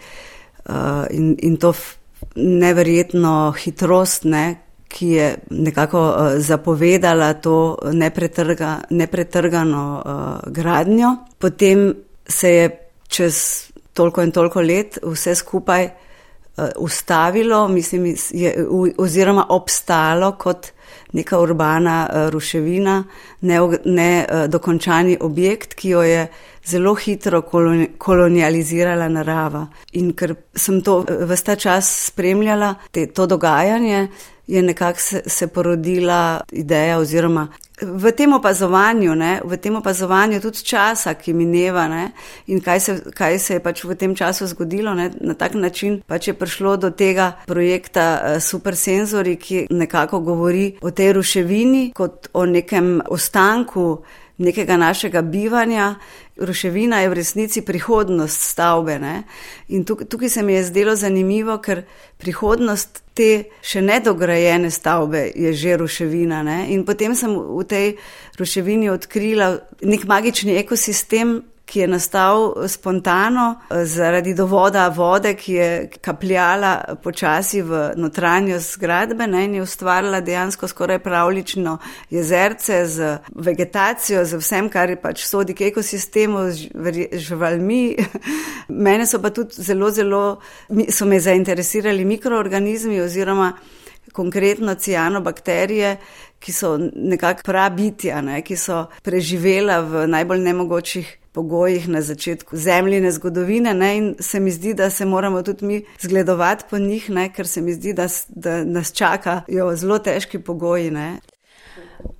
[0.65, 0.75] uh,
[1.11, 1.73] in, in to
[2.35, 4.45] neverjetno hitrost, ne,
[4.87, 6.01] ki je nekako
[6.37, 11.15] zapovedala to nepretrga, nepretrgano uh, gradnjo.
[11.37, 11.93] Potem
[12.27, 12.69] se je
[13.07, 20.67] čez toliko in toliko let vse skupaj uh, ustavilo, mislim, je, oziroma obstalo kot
[21.13, 23.03] neka urbana uh, ruševina,
[23.41, 26.27] ne, ne uh, dokončani objekt, ki jo je
[26.65, 27.41] zelo hitro
[27.97, 29.67] kolonializirala narava.
[29.93, 34.07] In ker sem to vsta čas spremljala, te, to dogajanje,
[34.47, 37.47] je nekako se, se porodila ideja oziroma
[37.81, 42.05] v tem opazovanju, ne, v tem opazovanju tudi časa, ki mineva ne,
[42.47, 45.99] in kaj se, kaj se je pač v tem času zgodilo, ne, na tak način
[46.07, 51.91] pač je prišlo do tega projekta uh, Super Senzori, ki nekako govori o tej ruševini
[51.95, 54.03] kot o nekem ostanku
[54.37, 55.95] nekega našega bivanja.
[56.35, 58.99] Ruševina je v resnici prihodnost stavbe.
[58.99, 59.23] Ne?
[59.67, 61.85] In tukaj, tukaj se mi je zdelo zanimivo, ker
[62.19, 66.43] prihodnost te še nedograjene stavbe je že ruševina.
[66.43, 66.57] Ne?
[66.75, 67.87] In potem sem v tej
[68.39, 71.39] ruševini odkrila nek magični ekosistem,
[71.75, 79.27] ki je nastal spontano eh, zaradi dovoda vode, ki je kapljala počasi v notranjost zgradbe
[79.27, 81.77] ne, in je ustvarila dejansko skoraj pravlično
[82.09, 86.45] jezerce z vegetacijo, z vsem, kar je pač sodi k ekosistemu,
[87.11, 87.97] živalmi.
[88.87, 90.23] Mene so pa tudi zelo, zelo,
[90.95, 93.51] so me zainteresirali mikroorganizmi oziroma
[94.15, 95.97] konkretno cianobakterije,
[96.39, 103.11] ki so nekako prabitja, ne, ki so preživela v najbolj nemogočih pogojih na začetku zemljine
[103.11, 107.29] zgodovine ne, in se mi zdi, da se moramo tudi mi zgledovati po njih, ne,
[107.33, 110.91] ker se mi zdi, da, da nas čakajo zelo težki pogoji.
[110.91, 111.19] Ne.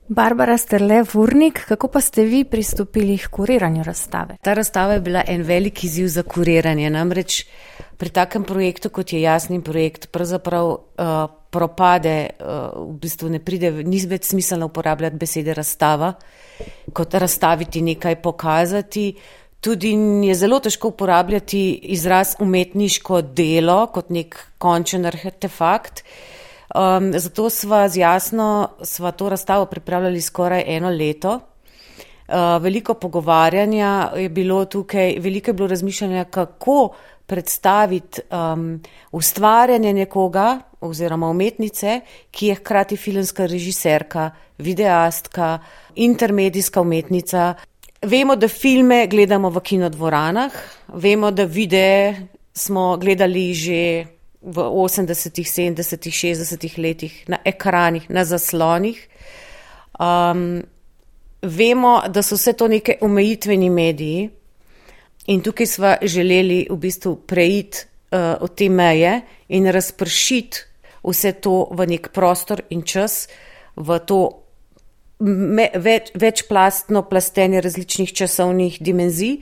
[0.08, 4.38] Barbara Sterle Vurnik, kako pa ste vi pristopili k kuriranju razstave?
[4.42, 7.46] Ta razstava je bila en velik izziv za kuriranje, namreč
[7.98, 11.14] pri takem projektu, kot je jasni projekt, pravzaprav uh,
[11.50, 16.14] propade, uh, v bistvu ne pride, ni več smiselno uporabljati besede razstava,
[16.94, 19.08] kot razstaviti nekaj, pokazati.
[19.66, 19.96] Tudi
[20.28, 21.62] je zelo težko uporabljati
[21.96, 26.04] izraz umetniško delo kot nek končen artefakt.
[26.76, 31.40] Um, zato sva z jasno, sva to razstavo pripravljali skoraj eno leto.
[32.26, 36.96] Uh, veliko pogovarjanja je bilo tukaj, veliko je bilo razmišljanja, kako
[37.26, 42.00] predstaviti um, ustvarjanje nekoga oziroma umetnice,
[42.32, 45.60] ki je hkrati filmska režiserka, videastka,
[45.96, 47.54] intermedijska umetnica.
[48.02, 50.52] Vemo, da filme gledamo v kinodvoranah,
[50.94, 54.06] vemo, da videe smo gledali že
[54.46, 59.08] v 80-ih, 70-ih, 60-ih letih na ekranih, na zaslonih.
[60.00, 60.62] Um,
[61.42, 64.30] vemo, da so vse to neke omejitveni mediji,
[65.28, 67.78] In tukaj smo želeli v bistvu preiti
[68.12, 70.58] uh, od te meje in razpršiti
[71.04, 73.28] vse to v nek prostor in čas,
[73.76, 74.20] v to
[75.20, 79.40] me, več, večplastno plastenje različnih časovnih dimenzij.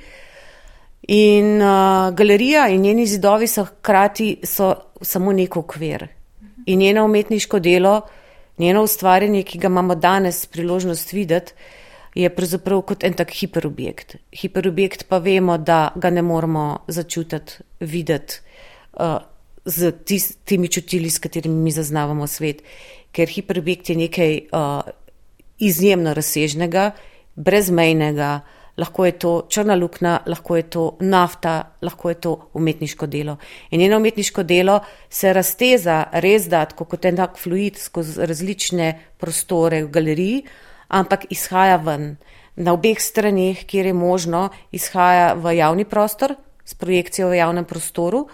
[1.07, 6.07] In uh, galerija in njeni zidovi so hkrati so samo nek okvir.
[6.65, 8.01] In njeno umetniško delo,
[8.57, 11.53] njeno ustvarjanje, ki ga imamo danes priložnost videti,
[12.15, 14.15] je pravzaprav kot en tak hiperobjekt.
[14.41, 18.41] Hiperobjekt pa vemo, da ga ne moramo začutiti, videti
[18.99, 19.17] uh,
[19.65, 22.61] z tistimi čutili, s katerimi mi zaznavamo svet.
[23.11, 24.81] Ker hiperobjekt je nekaj uh,
[25.57, 26.91] izjemno razsežnega,
[27.35, 28.41] brezmejnega,
[28.77, 33.37] lahko je to črna luknja, lahko je to nafta, lahko je to umetniško delo.
[33.71, 39.83] In njeno umetniško delo se razteza res datko kot en tak fluid skozi različne prostore
[39.83, 40.43] v galeriji
[40.93, 42.15] ampak izhaja ven.
[42.55, 48.27] Na obeh straneh, kjer je možno, izhaja v javni prostor s projekcijo v javnem prostoru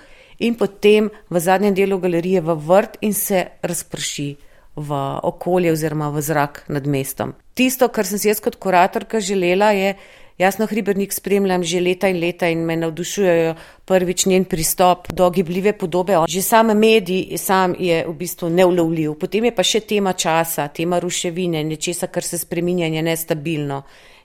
[0.43, 4.29] in potem v zadnjem delu galerije v vrt in se razprši
[4.75, 4.89] v
[5.23, 7.33] okolje oziroma v zrak nad mestom.
[7.55, 9.95] Tisto, kar sem si jaz kot kuratorka želela, je,
[10.39, 15.73] Jasno, Hribernik spremljam že leta in leta in me navdušujejo prvič njen pristop do gibljive
[15.77, 16.15] podobe.
[16.27, 19.17] Že sam medij sam je v bistvu neulovljiv.
[19.19, 23.81] Potem je pa še tema časa, tema ruševine, nečesa, kar se spreminja in je nestabilno.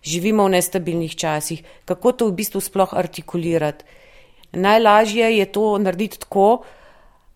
[0.06, 1.64] Živimo v nestabilnih časih.
[1.84, 3.84] Kako to v bistvu sploh artikulirati?
[4.52, 6.62] Najlažje je to narediti tako,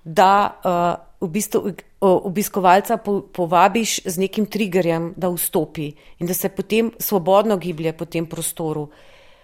[0.05, 2.97] da uh, v bistvu obiskovalca
[3.33, 8.89] povabiš z nekim triggerjem, da vstopi in da se potem svobodno giblje po tem prostoru.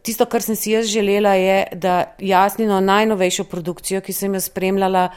[0.02, 5.08] Tisto, kar sem si jaz želela, je, da jasnino najnovejšo produkcijo, ki sem jo spremljala,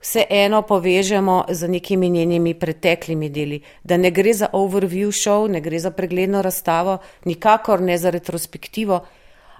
[0.00, 3.60] vseeno povežemo z nekimi njenimi preteklimi deli.
[3.82, 9.00] Da ne gre za overview show, ne gre za pregledno razstavo, nikakor ne za retrospektivo,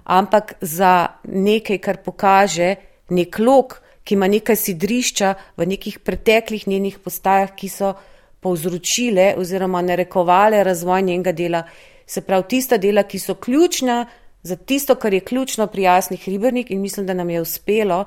[0.03, 2.75] ampak za nekaj, kar pokaže
[3.09, 7.93] nek lok, ki ima nekaj sidrišča v nekih preteklih njenih postajah, ki so
[8.41, 11.61] povzročile oziroma narekovale razvoj njenega dela.
[12.09, 14.07] Se pravi, tista dela, ki so ključna
[14.41, 18.05] za tisto, kar je ključno pri jasnih ribernik in mislim, da nam je uspelo,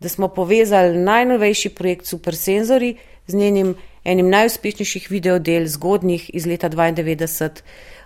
[0.00, 2.96] da smo povezali najnovejši projekt Super Senzori
[3.26, 7.50] z njenim enim najuspešnejših videodel zgodnjih iz leta 92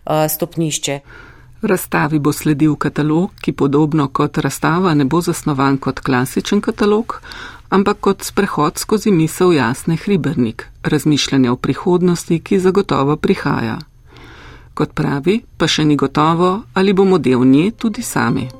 [0.05, 1.01] uh, stopnišče.
[1.63, 7.21] Razstavi bo sledil katalog, ki podobno kot razstava ne bo zasnovan kot klasičen katalog,
[7.69, 13.79] ampak kot sprehod skozi misel jasne hribernik, razmišljanja o prihodnosti, ki zagotovo prihaja.
[14.75, 18.60] Kot pravi, pa še ni gotovo, ali bomo del nje tudi sami.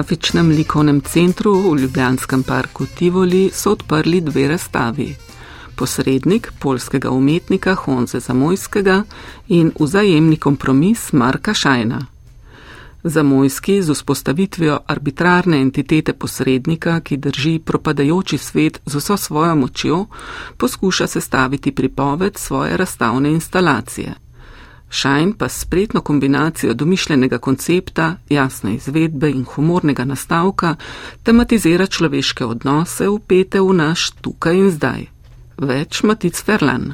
[0.00, 5.16] Grafičnem likovnem centru v Ljubljanskem parku Tivoli so odprli dve razstavi.
[5.76, 9.02] Posrednik polskega umetnika Honze Zamojskega
[9.48, 12.00] in vzajemni kompromis Marka Šajna.
[13.04, 20.06] Zamojski z vzpostavitvijo arbitrarne entitete posrednika, ki drži propadajoči svet z vso svojo močjo,
[20.56, 24.29] poskuša sestaviti pripoved svoje razstavne instalacije.
[24.90, 30.74] Šajn pa s spretno kombinacijo domišljenega koncepta, jasne izvedbe in humornega nastavka
[31.22, 35.06] tematizira človeške odnose upete v naš tukaj in zdaj.
[35.58, 36.92] Več Matic Ferlan.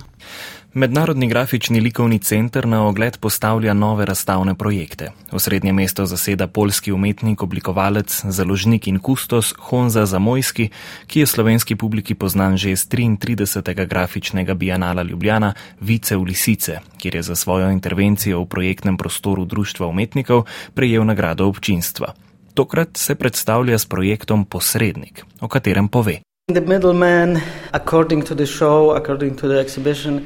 [0.77, 5.11] Mednarodni grafični likovni center na ogled postavlja nove razstavne projekte.
[5.33, 10.69] Osrednje mesto zaseda polski umetnik, oblikovalec, založnik in kustos Honza Zamojski,
[11.07, 13.87] ki je slovenski publiki poznan že iz 33.
[13.87, 19.87] grafičnega bienala Ljubljana Vice v Lisice, kjer je za svojo intervencijo v projektnem prostoru Društva
[19.87, 22.13] umetnikov prejel nagrado občinstva.
[22.55, 26.21] Tokrat se predstavlja s projektom Posrednik, o katerem pove.
[26.53, 27.41] The middleman,
[27.73, 30.21] according to the show, according to the exhibition,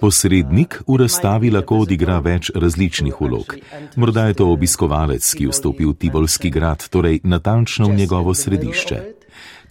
[0.00, 3.56] Posrednik v razstavi lahko odigra več različnih vlog.
[3.98, 9.00] Morda je to obiskovalec, ki vstopi v Tibolski grad, torej natančno v njegovo središče.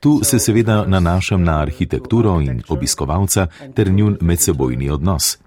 [0.04, 5.38] Tu se seveda nanašam na arhitekturo in obiskovalca ter njun medsebojni odnos.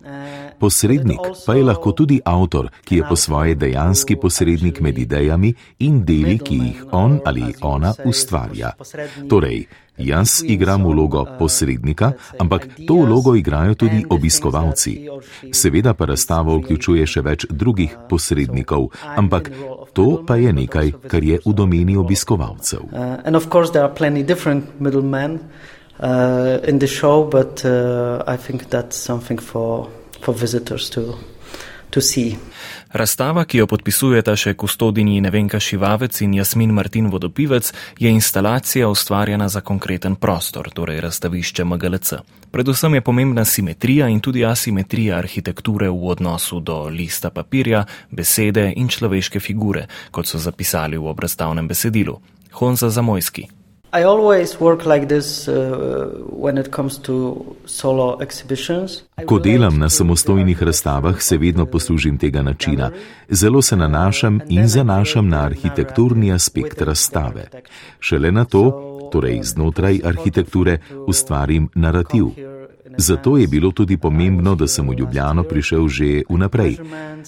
[0.59, 6.01] Posrednik pa je lahko tudi avtor, ki je po svoje dejanski posrednik med idejami in
[6.05, 8.73] deli, ki jih on ali ona ustvarja.
[9.29, 9.67] Torej,
[9.99, 15.09] jaz igram vlogo posrednika, ampak to vlogo igrajo tudi obiskovalci.
[15.53, 19.51] Seveda pa razstava vključuje še več drugih posrednikov, ampak
[19.93, 22.89] to pa je nekaj, kar je v domeni obiskovalcev.
[26.01, 29.89] Uh, in the show, but uh, I think that's something for
[30.21, 31.19] for visitors to,
[31.91, 32.39] to see.
[32.93, 37.69] Razstava, ki jo podpisujeta še kustodini Nevenka Šivavec in Jasmin Martin Vodopivec,
[38.01, 42.23] je instalacija ustvarjena za konkreten prostor, torej razstavišče MGLC.
[42.51, 48.89] Predvsem je pomembna simetrija in tudi asimetrija arhitekture v odnosu do lista papirja, besede in
[48.89, 52.17] človeške figure, kot so zapisali v obrazstavnem besedilu.
[52.53, 53.58] Honza Zamojski.
[53.93, 55.55] I always work like this uh,
[56.31, 59.03] when it comes to solo exhibitions.
[59.27, 62.91] Ko delam na samostojnih razstavah, se vedno poslužim tega načina.
[63.31, 67.49] Zelo se nanašam in zanašam na arhitekturni aspekt razstave.
[68.01, 68.63] Šele na to,
[69.13, 72.25] torej znotraj arhitekture, ustvarim narativ.
[72.99, 76.77] Zato je bilo tudi pomembno, da sem v Ljubljano prišel že vnaprej.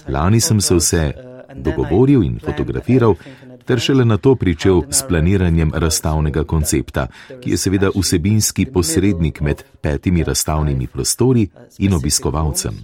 [0.08, 1.12] Lani sem se vse
[1.54, 3.14] dogovoril in fotografiral,
[3.70, 7.06] ter šele na to pričel s planiranjem razstavnega koncepta,
[7.40, 11.46] ki je seveda vsebinski posrednik med petimi razstavnimi prostori
[11.78, 12.80] in obiskovalcem.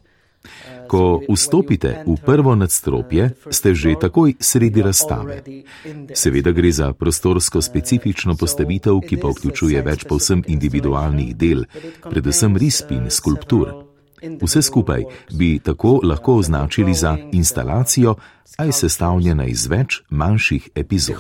[0.87, 5.43] Ko vstopite v prvo nadstropje, ste že takoj sredi razstave.
[6.15, 11.67] Seveda gre za prostorsko specifično postavitev, ki pa vključuje več povsem individualnih del,
[12.11, 13.86] predvsem risb in skulptur.
[14.43, 18.15] Vse skupaj bi tako lahko označili za instalacijo,
[18.57, 21.17] a je sestavljena iz več manjših epizod.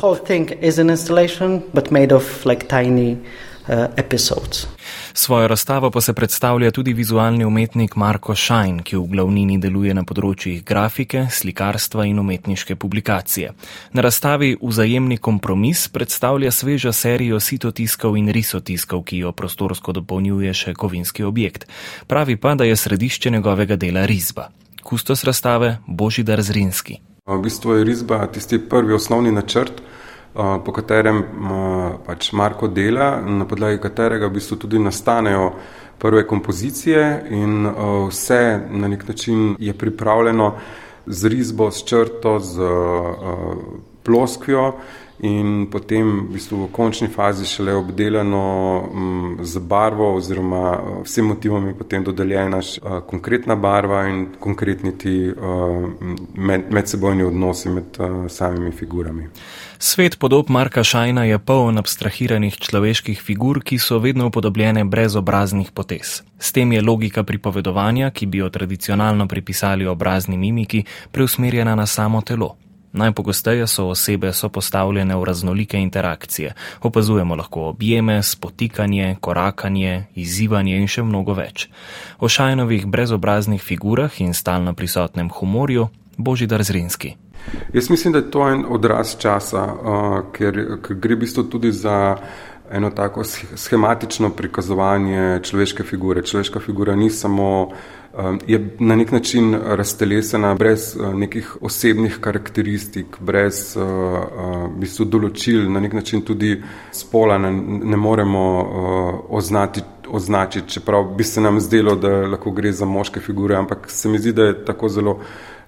[3.97, 4.67] Episodes.
[5.12, 10.05] Svojo razstavo pa se predstavlja tudi vizualni umetnik Marko Šajn, ki v glavnini deluje na
[10.05, 13.53] področjih grafike, slikarstva in umetniške publikacije.
[13.93, 20.75] Na razstavi Vzajemni kompromis predstavlja svežo serijo sitotiskov in risotiskov, ki jo prostorsko dopolnjuje še
[20.75, 21.67] kovinski objekt.
[22.07, 24.51] Pravi pa, da je središče njegovega dela risba.
[24.83, 27.01] Kustos razstave Božidar Zrinski.
[27.27, 29.83] V bistvu je risba tisti prvi osnovni načrt,
[30.37, 31.22] po katerem
[32.07, 35.53] pač Marko dela, na podlagi katerega v bistvu tudi nastanejo
[35.99, 37.66] prve kompozicije in
[38.09, 40.53] vse na nek način je pripravljeno
[41.07, 42.61] z risbo, s črto, z
[44.03, 44.72] ploskvijo
[45.18, 48.84] in potem v bistvu v končni fazi šele obdelano
[49.41, 52.61] z barvo oziroma vsem motivom je potem dodeljena
[53.07, 55.32] konkretna barva in konkretni ti
[56.34, 57.97] med, medsebojni odnosi med
[58.28, 59.28] samimi figurami.
[59.79, 65.70] Svet podob Marka Šajna je poln abstrahiranih človeških figur, ki so vedno upodobljene brez obraznih
[65.70, 66.22] potez.
[66.39, 72.20] S tem je logika pripovedovanja, ki bi jo tradicionalno pripisali obrazni mimiki, preusmerjena na samo
[72.20, 72.57] telo.
[72.93, 76.55] Najpogosteje so osebe sopostavljene v raznolike interakcije.
[76.83, 81.68] Opazujemo lahko objeme, spotikanje, korakanje, izzivanje in še mnogo več.
[82.18, 87.26] O Šajnovih brezobraznih figurah in stalno prisotnem humorju Božidar Zrinski.
[87.73, 91.73] Jaz mislim, da je to en odraz časa, uh, ker, ker gre v bistvu tudi
[91.73, 92.17] za
[92.71, 93.25] eno tako
[93.55, 96.23] schematično prikazovanje človeške figure.
[96.23, 97.71] Človeška figura ni samo,
[98.19, 104.81] um, je na nek način raztelesena brez uh, nekih osebnih karakteristik, brez uh, uh, v
[104.81, 106.57] bistvu določil, na nek način tudi
[106.93, 107.53] spola ne,
[107.93, 113.21] ne moremo uh, oznati, označiti, čeprav bi se nam zdelo, da lahko gre za moške
[113.21, 115.21] figure, ampak se mi zdi, da je tako zelo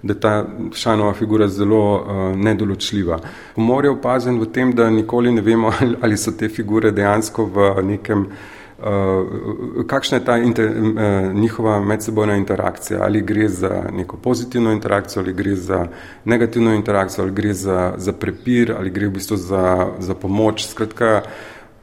[0.03, 3.19] da je ta šanova figura zelo uh, nedoločljiva.
[3.55, 5.71] Humor je opazen v tem, da nikoli ne vemo,
[6.03, 8.25] ali, so te figure dejansko v nekem,
[8.79, 15.23] uh, kakšna je ta inter, uh, njihova medsebojna interakcija, ali gre za neko pozitivno interakcijo,
[15.23, 15.87] ali gre za
[16.25, 20.67] negativno interakcijo, ali gre za, za prepir, ali gre v bistvu za, za pomoč.
[20.67, 21.21] Skratka,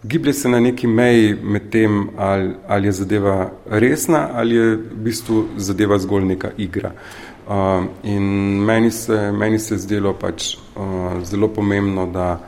[0.03, 5.05] giblje se na neki meji med tem, ali, ali je zadeva resna, ali je v
[5.05, 6.93] bistvu zadeva zgolj neka igra.
[6.95, 8.23] Uh, Uh, in
[8.65, 12.41] meni se, meni se je zdelo pač uh, zelo pomembno, da,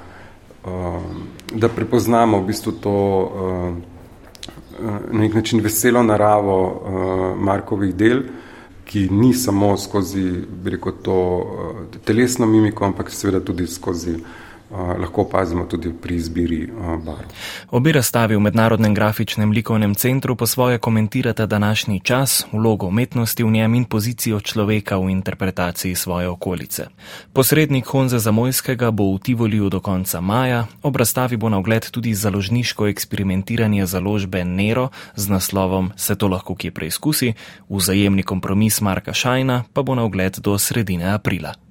[0.65, 1.03] uh,
[1.55, 3.77] da prepoznamo v bistvu to uh,
[5.11, 8.23] na nek način veselo naravo uh, Markovih del,
[8.85, 15.23] ki ni samo skozi rekel, to uh, telesno mimiko, ampak seveda tudi skozi uh, lahko
[15.23, 16.69] opazimo tudi pri izbiri
[17.05, 17.29] barv.
[17.71, 23.51] Obi razstavi v Mednarodnem grafičnem likovnem centru po svoje komentirata današnji čas, vlogo umetnosti v
[23.51, 26.87] njem in pozicijo človeka v interpretaciji svoje okolice.
[27.33, 32.14] Posrednik Honza Zamojskega bo v Tivoliju do konca maja, ob razstavi bo na ogled tudi
[32.14, 37.33] založniško eksperimentiranje založbe Nero z naslovom Se to lahko kje preizkusi,
[37.69, 41.68] vzajemni kompromis Marka Šajna pa bo na ogled do sredine aprila.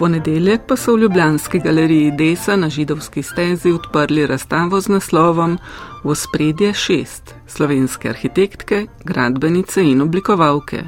[0.00, 5.58] Ponedeljek pa so v Ljubljanski galeriji Desa na židovski stezi odprli razstavo z naslovom
[6.04, 10.82] V spredje šest slovenske arhitektke, gradbenice in oblikovalke.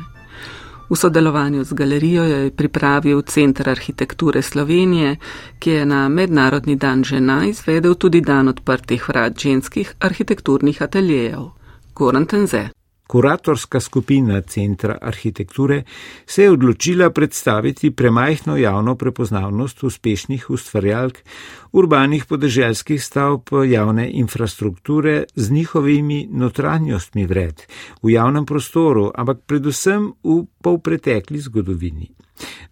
[0.91, 5.17] V sodelovanju z galerijo je pripravil Centr arhitekture Slovenije,
[5.59, 11.51] ki je na Mednarodni dan žena izvedel tudi dan odprtih vrat ženskih arhitekturnih ateljejev.
[11.95, 12.82] Goran Tenze.
[13.13, 15.83] Kuratorska skupina Centra arhitekture
[16.27, 21.19] se je odločila predstaviti premajhno javno prepoznavnost uspešnih ustvarjalk
[21.73, 27.63] urbanih podeželskih stavb javne infrastrukture z njihovimi notranjostmi vred
[28.03, 32.13] v javnem prostoru, ampak predvsem v polpretekli zgodovini.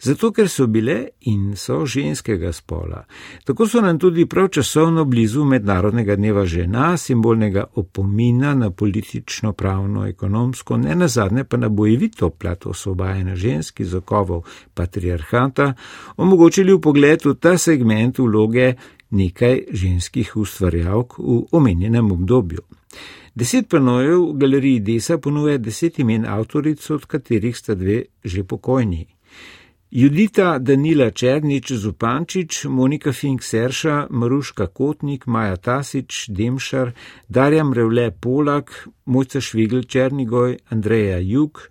[0.00, 0.96] Zato, ker so bile
[1.28, 3.02] in so ženskega spola.
[3.44, 10.06] Tako so nam tudi prav časovno blizu Mednarodnega dneva žena, simbolnega opomina na politično, pravno,
[10.06, 15.74] ekonomsko, ne nazadnje pa na bojevito plat osvobajanja žensk iz okovov patriarhata,
[16.16, 18.74] omogočili v pogled v ta segment vloge
[19.10, 22.62] nekaj ženskih ustvarjalk v omenjenem obdobju.
[23.34, 29.06] Deset panojev v galeriji Desa ponuja deset imen avtoric, od katerih sta dve že pokojni.
[29.90, 36.92] Judita Danila Černič Zupančič, Monika Fink Serša, Maruška Kotnik, Maja Tasič, Demšar,
[37.28, 41.70] Darja Mrevle Polak, Mojca Švigl Černigoj, Andreja Juk,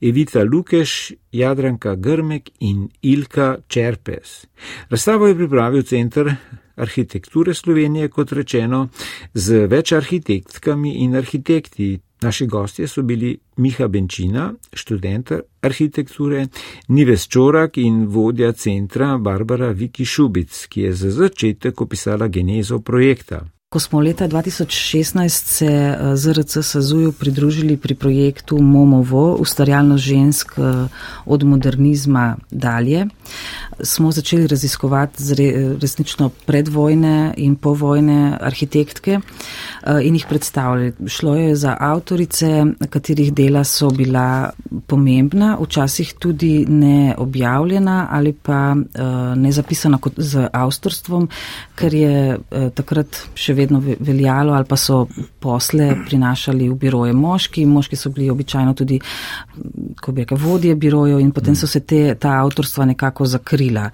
[0.00, 4.44] Evita Lukeš, Jadranka Grmek in Ilka Čerpes.
[4.90, 6.34] Razstavo je pripravil Centr
[6.76, 8.88] arhitekture Slovenije, kot rečeno,
[9.34, 11.98] z več arhitektkami in arhitekti.
[12.24, 16.46] Naši gostje so bili Miha Benčina, študent arhitekture,
[16.88, 23.44] Nives Čorak in vodja centra Barbara Viki Šubic, ki je za začetek opisala genezo projekta.
[23.74, 30.88] Ko smo leta 2016 se eh, ZRC Sazuju pridružili pri projektu Momovo, ustvarjalnost žensk eh,
[31.26, 33.06] od modernizma dalje,
[33.82, 35.22] smo začeli raziskovati
[35.80, 40.92] resnično predvojne in povojne arhitektke eh, in jih predstavljali.
[41.06, 44.50] Šlo je za avtorice, katerih dela so bila
[44.86, 48.74] pomembna, včasih tudi ne objavljena ali pa
[49.36, 51.28] ne zapisana kot z avtorstvom,
[51.74, 52.38] ker je
[52.74, 55.04] takrat še vedno veljalo ali pa so
[55.40, 57.66] posle prinašali v biroje moški.
[57.66, 59.00] Moški so bili običajno tudi,
[60.00, 63.26] ko bi rekel, vodje birojev in potem so se te, ta avtorstva nekako
[63.64, 63.90] zakrila.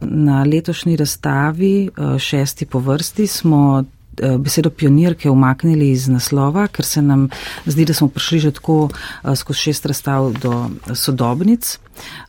[0.00, 3.84] Na letošnji razstavi, eh, šesti po vrsti, smo
[4.22, 7.28] eh, besedo pionirke umaknili iz naslova, ker se nam
[7.66, 8.88] zdi, da smo prišli že tako
[9.24, 11.78] eh, skozi šest razstav do sodobnic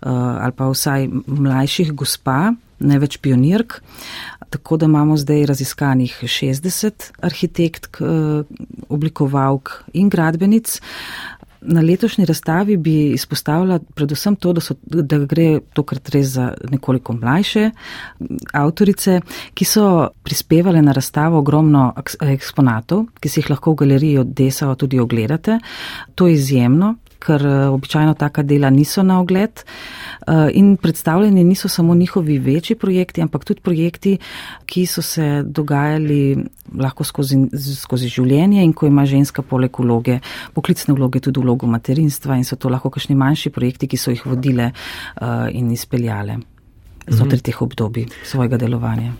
[0.01, 3.81] ali pa vsaj mlajših gospa, ne več pionirk.
[4.49, 8.01] Tako da imamo zdaj raziskanih 60 arhitektk,
[8.89, 10.81] oblikovalk in gradbenic.
[11.65, 17.13] Na letošnji razstavi bi izpostavila predvsem to, da, so, da gre tokrat res za nekoliko
[17.13, 17.69] mlajše
[18.53, 19.19] avtorice,
[19.53, 19.85] ki so
[20.23, 25.59] prispevale na razstavo ogromno eksponatov, ki si jih lahko v galeriji od Desa tudi ogledate.
[26.15, 29.63] To je izjemno, ker eh, običajno taka dela niso na ogled.
[29.63, 34.17] Eh, in predstavljeni niso samo njihovi večji projekti, ampak tudi projekti,
[34.65, 36.37] ki so se dogajali
[36.79, 37.37] lahko skozi,
[37.81, 40.19] skozi življenje in ko ima ženska poleg vloge,
[40.53, 44.25] poklicne vloge, tudi vlogo materinstva in so to lahko kakšni manjši projekti, ki so jih
[44.25, 46.39] vodile uh, in izpeljale
[47.07, 47.43] znotraj mhm.
[47.43, 49.13] teh obdobij svojega delovanja.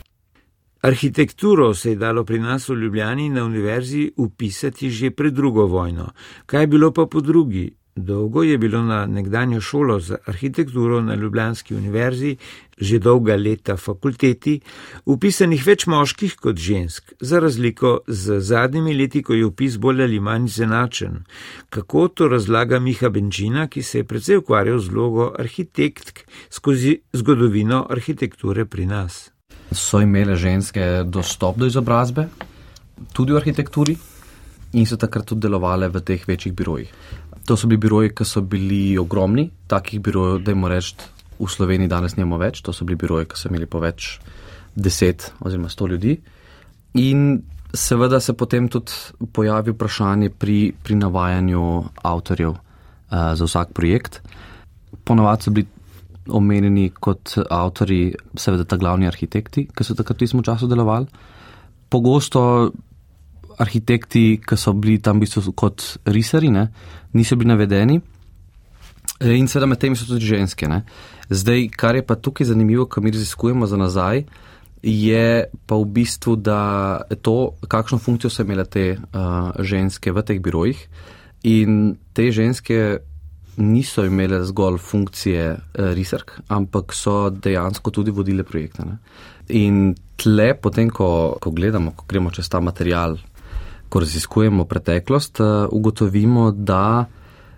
[0.82, 6.12] Arhitekturo se je dalo pri nas v Ljubljani na univerzi upisati že pred drugo vojno.
[6.46, 7.72] Kaj je bilo pa po drugi?
[7.96, 12.36] Dolgo je bilo na nekdanjo šolo za arhitekturo na Ljubljanski univerzi,
[12.78, 14.60] že dolga leta fakulteti,
[15.06, 20.20] upisanih več moških kot žensk, za razliko z zadnjimi leti, ko je upis bolj ali
[20.20, 21.20] manj zenačen.
[21.70, 27.86] Kako to razlaga Miha Benčina, ki se je predvsej ukvarjal z vlogo arhitektk skozi zgodovino
[27.90, 29.30] arhitekture pri nas?
[29.72, 32.26] So imele ženske dostop do izobrazbe,
[33.14, 33.98] tudi v arhitekturi,
[34.74, 36.90] in so takrat tudi delovale v teh večjih birojih.
[37.46, 40.94] To so bili biroji, ki so bili ogromni, takih birojev, da jim reč,
[41.40, 42.62] v Sloveniji danes nimamo več.
[42.64, 44.18] To so bili biroji, ki so imeli po več
[44.76, 46.16] deset oziroma sto ljudi.
[47.02, 47.42] In
[47.74, 48.94] seveda se potem tudi
[49.34, 51.64] pojavi vprašanje pri, pri navajanju
[52.04, 54.22] avtorjev uh, za vsak projekt.
[55.04, 55.68] Ponovadi so bili
[56.30, 61.10] omenjeni kot avtori, seveda ta glavni arhitekti, ki so takrat v tistem času delovali.
[61.92, 62.72] Pogosto
[63.60, 66.68] arhitekti, ki so bili tam v bistvu kot risari, ne,
[67.14, 68.00] niso bili navedeni.
[69.24, 70.68] In seveda med temi so tudi ženske.
[70.68, 70.82] Ne.
[71.30, 74.24] Zdaj, kar je pa tukaj zanimivo, ko mi raziskujemo za nazaj,
[74.84, 80.42] je pa v bistvu, da to, kakšno funkcijo so imele te uh, ženske v teh
[80.44, 80.80] birojih.
[81.48, 82.80] In te ženske
[83.58, 88.84] niso imele zgolj funkcije uh, risark, ampak so dejansko tudi vodile projekte.
[88.84, 88.98] Ne.
[89.56, 93.18] In tle, potem, ko, ko gledamo, ko gremo čez ta material,
[93.94, 97.06] ko raziskujemo preteklost, eh, ugotovimo, da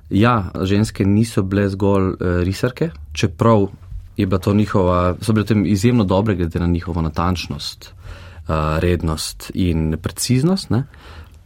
[0.10, 3.68] ja, ženske niso bile zgolj eh, risarke, čeprav
[4.18, 9.52] je bila to njihova, so bile tem izjemno dobre glede na njihovo natančnost, eh, rednost
[9.54, 10.70] in preciznost.
[10.70, 10.84] Ne.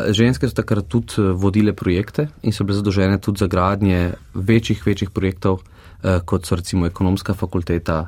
[0.10, 5.10] Ženske so takrat tudi vodile projekte in so bile zadolžene tudi za gradnje večjih, večjih
[5.12, 5.60] projektov,
[6.26, 8.08] kot so recimo ekonomska fakulteta,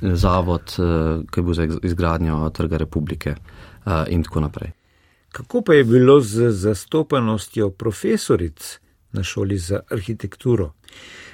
[0.00, 0.72] zavod,
[1.30, 3.34] ki je bil za izgradnjo trga republike
[4.08, 4.72] in tako naprej.
[5.32, 8.78] Kako pa je bilo z zastopanostjo profesoric
[9.12, 10.72] na šoli za arhitekturo?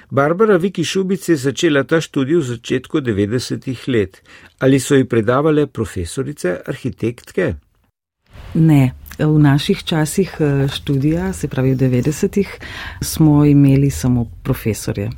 [0.09, 4.21] Barbara Viki Šubic je začela ta študij v začetku 90-ih let.
[4.59, 7.55] Ali so ji predavale profesorice, arhitektke?
[8.53, 8.93] Ne.
[9.19, 12.49] V naših časih eh, študija, se pravi v 90-ih,
[13.01, 15.09] smo imeli samo profesorje.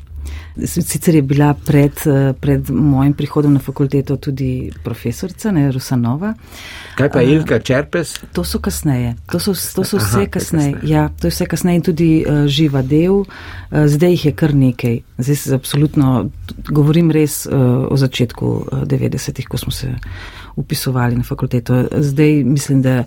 [0.65, 6.33] Sicer je bila pred, eh, pred mojim prihodom na fakulteto tudi profesorica, ne Rusanova.
[6.95, 8.15] Kaj pa Ilka Čerpes?
[8.33, 9.15] To so kasneje.
[9.31, 10.79] To so, to so vse Aha, kasneje.
[10.83, 13.21] Ja, to je vse kasneje in tudi uh, živa del.
[13.21, 14.99] Uh, zdaj jih je kar nekaj.
[15.17, 16.29] Zdaj se absolutno
[16.69, 19.93] govorim res uh, o začetku uh, 90-ih, ko smo se
[20.57, 21.85] upisovali na fakulteto.
[21.91, 23.03] Zdaj mislim, da,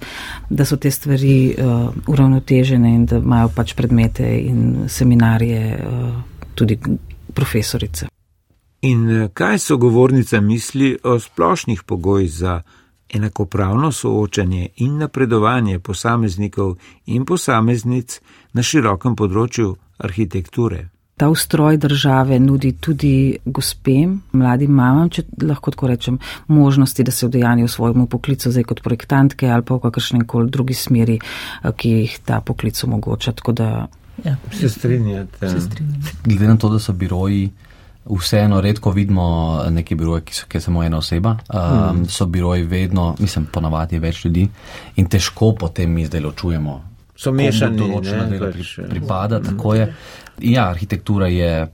[0.51, 6.11] da so te stvari uh, uravnotežene in da imajo pač predmete in seminarije uh,
[6.55, 6.79] tudi
[7.41, 8.11] profesorice.
[8.81, 12.63] In eh, kaj so govornica misli o splošnih pogojih za
[13.15, 16.77] enakopravno soočanje in napredovanje posameznikov
[17.07, 18.21] in posameznic
[18.53, 20.87] na širokem področju arhitekture?
[21.21, 26.17] Ta ustroj države nudi tudi gospem, mladim mamam, če lahko tako rečem,
[26.49, 30.49] možnosti, da se vdejanijo v svojemu poklicu, zdaj kot projektantke ali pa v kakršnem koli
[30.49, 33.37] drugi smeri, eh, ki jih ta poklic omogoča.
[34.25, 35.49] Ja, se strinjate.
[36.25, 37.51] Glede na to, da so biroji,
[38.19, 39.27] vseeno redko vidimo
[39.71, 42.07] neke biroje, ki so ki samo ena oseba, um, mm.
[42.09, 44.49] so biroji vedno, mislim, ponavadi več ljudi
[44.97, 46.81] in težko potem mi zdaj ločujemo.
[47.17, 49.45] So mešani, ne, pri, pripada, mm.
[49.45, 49.93] tako je.
[50.41, 51.69] Ja, arhitektura je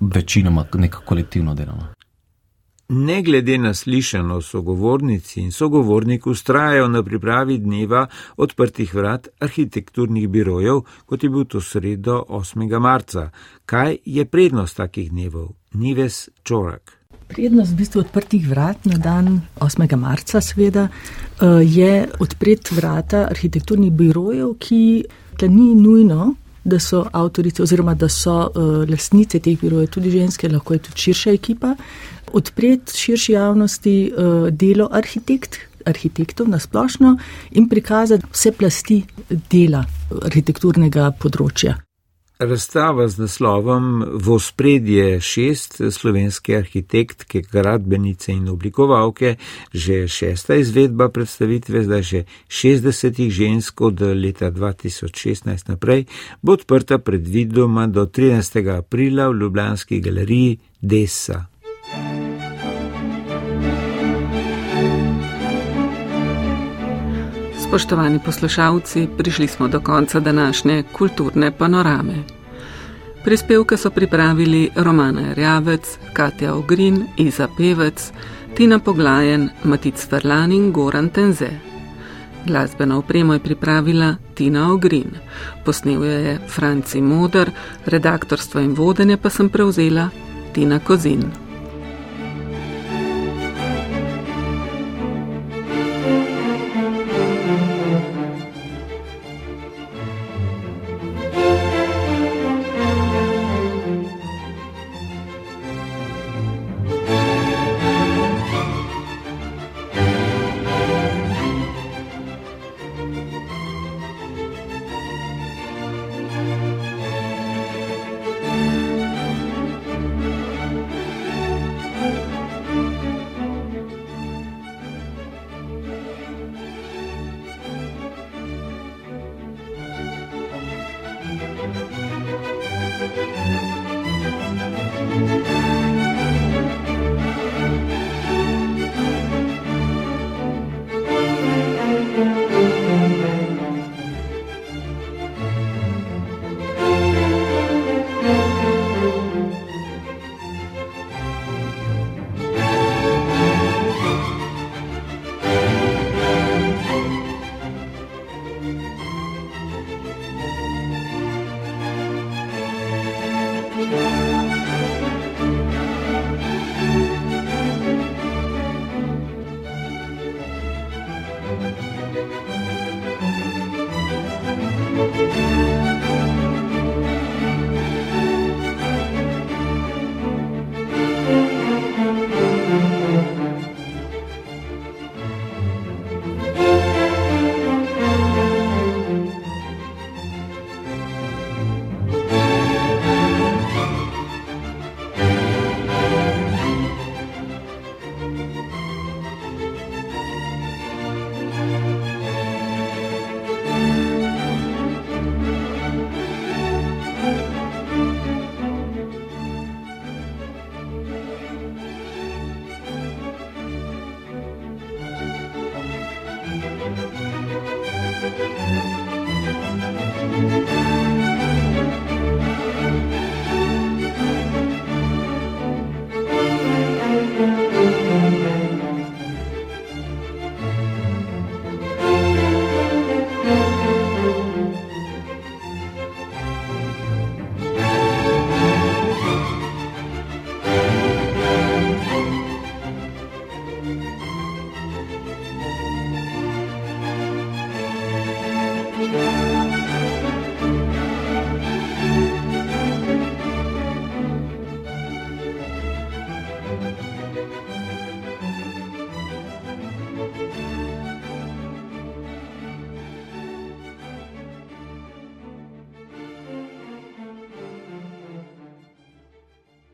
[0.00, 1.94] večinoma neka kolektivno delovna.
[2.92, 10.80] Ne glede na slišano, sogovornici in sogovornik ustrajajo na pripravi dneva odprtih vrat arhitekturnih birojev,
[11.06, 12.80] kot je bil to sredo 8.
[12.80, 13.30] marca.
[13.66, 15.48] Kaj je prednost takih dnevov?
[15.72, 16.92] Nives Čorak.
[17.28, 19.96] Prednost v bistvu odprtih vrat na dan 8.
[19.96, 25.04] marca, seveda, eh, je odpreti vrata arhitekturnih birojev, ki
[25.48, 26.34] ni nujno,
[26.64, 30.98] da so avtorice oziroma da so uh, lastnice teh birojev tudi ženske, lahko je tudi
[30.98, 31.74] širša ekipa
[32.32, 37.16] odpreti širši javnosti uh, delo arhitekt, arhitektov na splošno
[37.50, 39.84] in prikazati vse plasti dela
[40.22, 41.78] arhitekturnega področja.
[42.40, 49.34] Razstava z naslovom V spredje šest slovenske arhitektke, gradbenice in oblikovalke,
[49.76, 56.08] že šesta izvedba predstavitve, zdaj že 60 žensk od leta 2016 naprej,
[56.40, 58.64] bo odprta predvidoma do 13.
[58.72, 61.49] aprila v Ljubljanski galeriji Dessa.
[67.70, 72.14] Spoštovani poslušalci, prišli smo do konca današnje kulturne panorame.
[73.24, 78.12] Prispevke so pripravili Romana Rjavec, Katja Ogrin, Iza Pevec,
[78.54, 81.48] Tina Poglajen, Matic Ferlan in Goran Tenze.
[82.46, 85.10] Glasbeno opremo je pripravila Tina Ogrin,
[85.64, 87.50] posnel je Franci Moder,
[87.86, 90.08] redaktorstvo in vodenje pa sem prevzela
[90.52, 91.49] Tina Kozin.